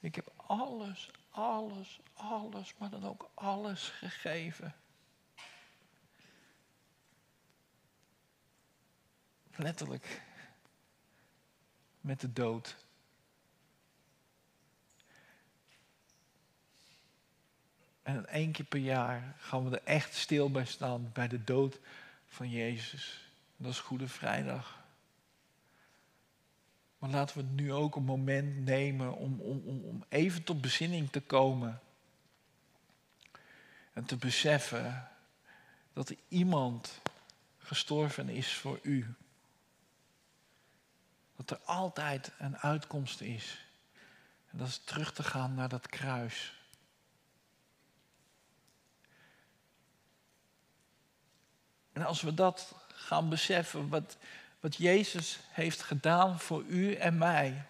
Ik 0.00 0.14
heb 0.14 0.32
alles, 0.36 1.10
alles, 1.30 2.00
alles, 2.14 2.74
maar 2.78 2.90
dan 2.90 3.04
ook 3.04 3.30
alles 3.34 3.88
gegeven. 3.88 4.74
Letterlijk 9.56 10.22
met 12.00 12.20
de 12.20 12.32
dood. 12.32 12.76
En 18.02 18.26
één 18.26 18.52
keer 18.52 18.64
per 18.64 18.80
jaar 18.80 19.34
gaan 19.38 19.70
we 19.70 19.76
er 19.76 19.84
echt 19.84 20.14
stil 20.14 20.50
bij 20.50 20.64
staan 20.64 21.10
bij 21.12 21.28
de 21.28 21.44
dood 21.44 21.78
van 22.26 22.50
Jezus. 22.50 23.30
Dat 23.56 23.72
is 23.72 23.80
Goede 23.80 24.08
Vrijdag. 24.08 24.78
Maar 26.98 27.10
laten 27.10 27.36
we 27.36 27.42
nu 27.42 27.72
ook 27.72 27.96
een 27.96 28.04
moment 28.04 28.64
nemen 28.64 29.14
om, 29.14 29.40
om, 29.40 29.62
om, 29.64 29.84
om 29.84 30.04
even 30.08 30.44
tot 30.44 30.60
bezinning 30.60 31.10
te 31.10 31.20
komen. 31.20 31.80
En 33.92 34.04
te 34.04 34.16
beseffen 34.16 35.08
dat 35.92 36.08
er 36.08 36.16
iemand 36.28 37.00
gestorven 37.58 38.28
is 38.28 38.52
voor 38.52 38.78
u. 38.82 39.14
Dat 41.38 41.50
er 41.50 41.64
altijd 41.64 42.32
een 42.38 42.58
uitkomst 42.58 43.20
is. 43.20 43.64
En 44.50 44.58
dat 44.58 44.68
is 44.68 44.78
terug 44.78 45.12
te 45.12 45.22
gaan 45.22 45.54
naar 45.54 45.68
dat 45.68 45.86
kruis. 45.86 46.52
En 51.92 52.04
als 52.04 52.22
we 52.22 52.34
dat 52.34 52.74
gaan 52.88 53.28
beseffen, 53.28 53.88
wat, 53.88 54.16
wat 54.60 54.76
Jezus 54.76 55.38
heeft 55.48 55.82
gedaan 55.82 56.40
voor 56.40 56.64
u 56.64 56.94
en 56.94 57.18
mij, 57.18 57.64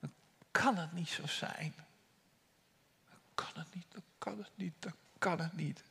dan 0.00 0.12
kan 0.50 0.76
het 0.76 0.92
niet 0.92 1.08
zo 1.08 1.26
zijn. 1.26 1.74
Dan 3.08 3.18
kan 3.34 3.52
het 3.54 3.74
niet, 3.74 3.86
dan 3.92 4.02
kan 4.18 4.38
het 4.38 4.50
niet, 4.54 4.74
dan 4.78 4.94
kan 5.18 5.40
het 5.40 5.52
niet. 5.56 5.82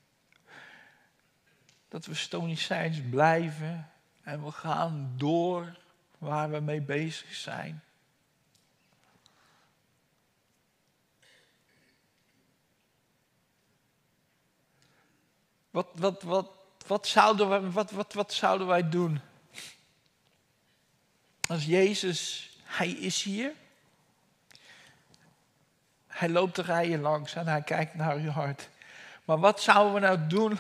Dat 1.88 2.06
we 2.06 2.13
stoïcijns 2.13 2.98
blijven 3.10 3.92
en 4.22 4.44
we 4.44 4.52
gaan 4.52 5.13
door 5.18 5.78
waar 6.17 6.49
we 6.49 6.60
mee 6.60 6.82
bezig 6.82 7.36
zijn. 7.36 7.82
Wat, 15.69 15.88
wat, 15.93 16.21
wat, 16.21 16.51
wat, 16.88 17.08
zouden 17.08 17.49
wij, 17.49 17.62
wat, 17.62 17.91
wat, 17.91 18.13
wat 18.13 18.34
zouden 18.34 18.67
wij 18.67 18.89
doen? 18.89 19.21
Als 21.47 21.65
Jezus, 21.65 22.49
Hij 22.63 22.89
is 22.89 23.23
hier. 23.23 23.51
Hij 26.08 26.30
loopt 26.30 26.56
de 26.56 26.62
rijen 26.62 27.01
langs 27.01 27.34
en 27.34 27.47
Hij 27.47 27.62
kijkt 27.62 27.95
naar 27.95 28.15
uw 28.15 28.30
hart. 28.30 28.69
Maar 29.25 29.39
wat 29.39 29.62
zouden 29.62 29.93
we 29.93 29.99
nou 29.99 30.27
doen 30.27 30.60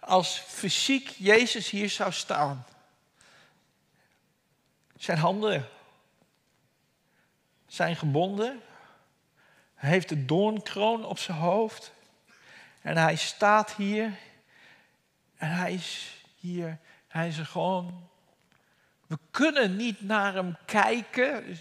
als 0.00 0.38
fysiek 0.38 1.08
Jezus 1.08 1.70
hier 1.70 1.90
zou 1.90 2.12
staan? 2.12 2.64
Zijn 5.00 5.18
handen 5.18 5.68
zijn 7.66 7.96
gebonden. 7.96 8.60
Hij 9.74 9.90
heeft 9.90 10.08
de 10.08 10.24
doornkroon 10.24 11.04
op 11.04 11.18
zijn 11.18 11.38
hoofd. 11.38 11.92
En 12.82 12.96
hij 12.96 13.16
staat 13.16 13.72
hier. 13.72 14.18
En 15.36 15.50
hij 15.50 15.72
is 15.72 16.14
hier. 16.38 16.78
Hij 17.08 17.28
is 17.28 17.38
er 17.38 17.46
gewoon. 17.46 18.08
We 19.06 19.18
kunnen 19.30 19.76
niet 19.76 20.00
naar 20.00 20.34
hem 20.34 20.56
kijken. 20.64 21.56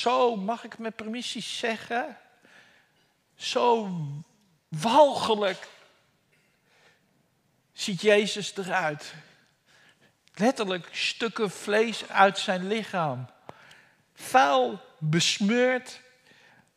Zo, 0.00 0.36
mag 0.36 0.64
ik 0.64 0.78
met 0.78 0.96
permissie 0.96 1.42
zeggen? 1.42 2.16
Zo 3.36 3.90
walgelijk 4.68 5.68
ziet 7.72 8.00
Jezus 8.00 8.56
eruit. 8.56 9.14
Letterlijk 10.34 10.88
stukken 10.90 11.50
vlees 11.50 12.08
uit 12.08 12.38
zijn 12.38 12.66
lichaam. 12.66 13.26
Vuil, 14.14 14.80
besmeurd, 14.98 16.00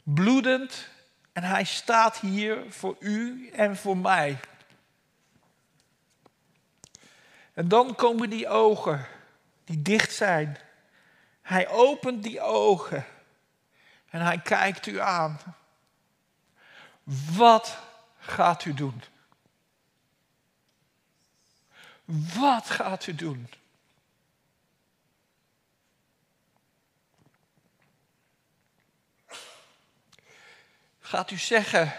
bloedend. 0.03 0.87
En 1.33 1.43
hij 1.43 1.63
staat 1.63 2.17
hier 2.17 2.63
voor 2.69 2.95
u 2.99 3.49
en 3.49 3.77
voor 3.77 3.97
mij. 3.97 4.39
En 7.53 7.67
dan 7.67 7.95
komen 7.95 8.29
die 8.29 8.47
ogen 8.47 9.05
die 9.63 9.81
dicht 9.81 10.13
zijn. 10.13 10.57
Hij 11.41 11.67
opent 11.67 12.23
die 12.23 12.41
ogen 12.41 13.05
en 14.09 14.21
hij 14.21 14.39
kijkt 14.39 14.85
u 14.85 14.99
aan. 14.99 15.39
Wat 17.35 17.77
gaat 18.19 18.65
u 18.65 18.73
doen? 18.73 19.03
Wat 22.07 22.69
gaat 22.69 23.07
u 23.07 23.15
doen? 23.15 23.49
Gaat 30.99 31.31
u 31.31 31.37
zeggen, 31.37 31.93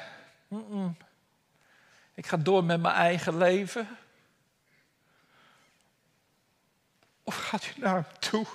ik 2.14 2.26
ga 2.26 2.36
door 2.36 2.64
met 2.64 2.80
mijn 2.80 2.94
eigen 2.94 3.36
leven? 3.36 3.98
Of 7.22 7.36
gaat 7.36 7.66
u 7.66 7.80
naar 7.80 7.94
hem 7.94 8.18
toe? 8.18 8.46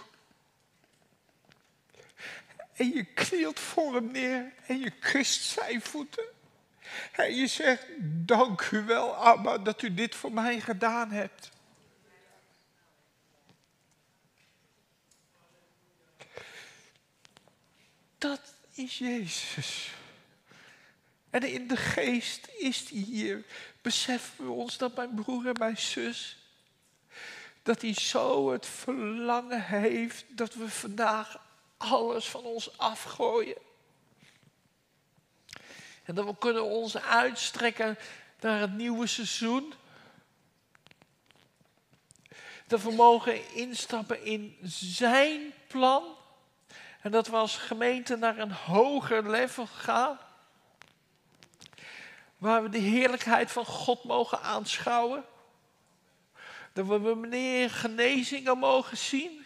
En 2.73 2.89
je 2.89 3.03
knielt 3.03 3.59
voor 3.59 3.93
hem 3.93 4.11
neer 4.11 4.53
en 4.65 4.79
je 4.79 4.91
kust 4.91 5.41
zijn 5.41 5.81
voeten. 5.81 6.25
En 7.11 7.35
je 7.35 7.47
zegt, 7.47 7.85
dank 8.01 8.69
u 8.71 8.83
wel, 8.83 9.15
Abba, 9.15 9.57
dat 9.57 9.81
u 9.81 9.93
dit 9.93 10.15
voor 10.15 10.31
mij 10.31 10.59
gedaan 10.59 11.11
hebt. 11.11 11.51
Dat 18.17 18.41
is 18.73 18.97
Jezus. 18.97 19.91
En 21.29 21.43
in 21.43 21.67
de 21.67 21.77
geest 21.77 22.47
is 22.57 22.89
hij 22.89 22.99
hier. 22.99 23.45
Beseffen 23.81 24.45
we 24.45 24.51
ons 24.51 24.77
dat 24.77 24.95
mijn 24.95 25.13
broer 25.13 25.47
en 25.47 25.55
mijn 25.59 25.77
zus, 25.77 26.37
dat 27.63 27.81
hij 27.81 27.93
zo 27.93 28.51
het 28.51 28.65
verlangen 28.65 29.65
heeft 29.65 30.25
dat 30.27 30.53
we 30.53 30.69
vandaag 30.69 31.41
alles 31.77 32.29
van 32.29 32.43
ons 32.43 32.77
afgooien. 32.77 33.57
En 36.03 36.15
dat 36.15 36.25
we 36.25 36.35
kunnen 36.37 36.63
ons 36.63 36.97
uitstrekken 36.97 37.97
naar 38.39 38.59
het 38.59 38.73
nieuwe 38.73 39.07
seizoen. 39.07 39.73
Dat 42.67 42.81
we 42.81 42.91
mogen 42.91 43.55
instappen 43.55 44.23
in 44.25 44.57
zijn 44.63 45.53
plan. 45.67 46.03
En 47.01 47.11
dat 47.11 47.27
we 47.27 47.35
als 47.35 47.57
gemeente 47.57 48.15
naar 48.15 48.37
een 48.37 48.51
hoger 48.51 49.29
level 49.29 49.65
gaan. 49.65 50.19
Waar 52.37 52.63
we 52.63 52.69
de 52.69 52.77
heerlijkheid 52.77 53.51
van 53.51 53.65
God 53.65 54.03
mogen 54.03 54.41
aanschouwen. 54.41 55.25
Dat 56.73 56.87
we 56.87 57.15
meer 57.15 57.69
genezingen 57.69 58.57
mogen 58.57 58.97
zien. 58.97 59.45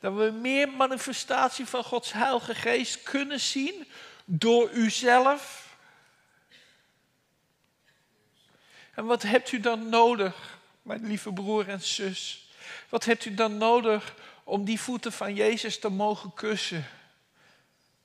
Dat 0.00 0.14
we 0.14 0.30
meer 0.30 0.68
manifestatie 0.68 1.66
van 1.66 1.84
Gods 1.84 2.12
Heilige 2.12 2.54
Geest 2.54 3.02
kunnen 3.02 3.40
zien 3.40 3.86
door 4.30 4.70
uzelf. 4.70 5.76
En 8.94 9.04
wat 9.04 9.22
hebt 9.22 9.52
u 9.52 9.60
dan 9.60 9.88
nodig, 9.88 10.58
mijn 10.82 11.06
lieve 11.06 11.32
broer 11.32 11.68
en 11.68 11.82
zus? 11.82 12.50
Wat 12.88 13.04
hebt 13.04 13.24
u 13.24 13.34
dan 13.34 13.56
nodig 13.56 14.14
om 14.44 14.64
die 14.64 14.80
voeten 14.80 15.12
van 15.12 15.34
Jezus 15.34 15.78
te 15.78 15.88
mogen 15.88 16.34
kussen? 16.34 16.86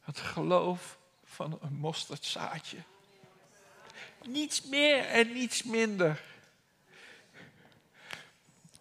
Het 0.01 0.19
geloof 0.19 0.97
van 1.23 1.59
een 1.61 1.75
mosterdzaadje. 1.75 2.77
Niets 4.25 4.61
meer 4.61 5.05
en 5.05 5.33
niets 5.33 5.63
minder. 5.63 6.21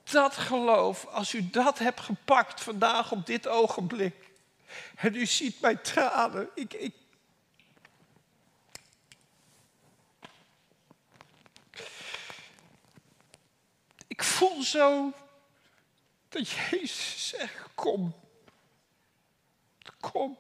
Dat 0.03 0.36
geloof, 0.36 1.07
als 1.07 1.34
u 1.34 1.51
dat 1.51 1.78
hebt 1.78 2.01
gepakt 2.01 2.61
vandaag 2.61 3.12
op 3.12 3.26
dit 3.26 3.49
ogenblik. 3.49 4.14
En 4.97 5.14
u 5.14 5.26
ziet 5.26 5.61
mijn 5.61 5.80
tranen. 5.80 6.49
Ik, 6.55 6.72
ik, 6.72 6.95
ik 14.12 14.22
voel 14.22 14.62
zo 14.62 15.12
dat 16.28 16.48
Jezus 16.48 17.28
zegt, 17.28 17.68
kom. 17.74 18.14
Kom. 20.00 20.38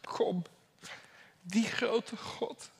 Kom. 0.00 0.42
Die 1.40 1.64
grote 1.64 2.16
God. 2.16 2.70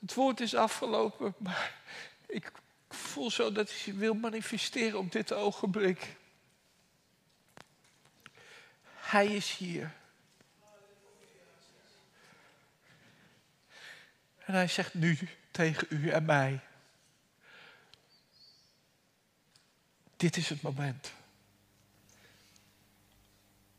Het 0.00 0.14
woord 0.14 0.40
is 0.40 0.54
afgelopen, 0.54 1.34
maar 1.38 1.74
ik 2.26 2.52
voel 2.88 3.30
zo 3.30 3.52
dat 3.52 3.72
hij 3.84 3.94
wil 3.94 4.14
manifesteren 4.14 4.98
op 4.98 5.12
dit 5.12 5.32
ogenblik. 5.32 6.16
Hij 8.84 9.26
is 9.26 9.56
hier. 9.56 9.94
En 14.38 14.54
hij 14.54 14.68
zegt 14.68 14.94
nu 14.94 15.18
tegen 15.50 15.86
u 15.90 16.10
en 16.10 16.24
mij. 16.24 16.60
Dit 20.22 20.36
is 20.36 20.48
het 20.48 20.62
moment 20.62 21.12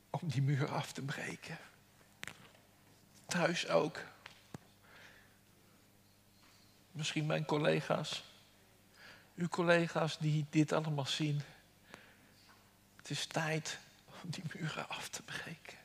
om 0.09 0.19
die 0.23 0.41
muur 0.41 0.69
af 0.69 0.91
te 0.91 1.01
breken. 1.01 1.57
Thuis 3.25 3.67
ook. 3.67 3.99
Misschien 6.91 7.25
mijn 7.25 7.45
collega's. 7.45 8.23
uw 9.35 9.47
collega's 9.47 10.17
die 10.17 10.45
dit 10.49 10.71
allemaal 10.71 11.05
zien. 11.05 11.41
Het 12.95 13.09
is 13.09 13.25
tijd 13.25 13.79
om 14.23 14.29
die 14.29 14.43
muren 14.53 14.89
af 14.89 15.09
te 15.09 15.21
breken. 15.21 15.77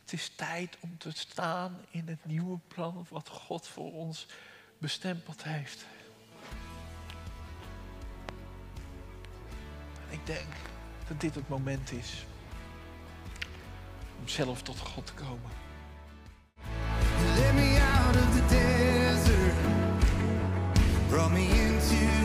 Het 0.00 0.12
is 0.12 0.28
tijd 0.28 0.76
om 0.80 0.98
te 0.98 1.10
staan 1.10 1.84
in 1.90 2.08
het 2.08 2.24
nieuwe 2.24 2.58
plan 2.68 3.06
wat 3.08 3.28
God 3.28 3.68
voor 3.68 3.92
ons 3.92 4.26
bestempeld 4.78 5.44
heeft. 5.44 5.86
Denk 10.28 10.54
dat 11.08 11.20
dit 11.20 11.34
het 11.34 11.48
moment 11.48 11.92
is 11.92 12.26
om 14.20 14.28
zelf 14.28 14.62
tot 14.62 14.78
God 14.78 15.06
te 15.06 15.12
komen. 15.12 15.50
Led 17.36 17.54
me 17.54 17.78
out 17.96 18.16
of 18.16 18.34
the 18.34 18.42
desert, 18.48 19.54
brought 21.08 21.32
me 21.32 21.44
into 21.44 22.17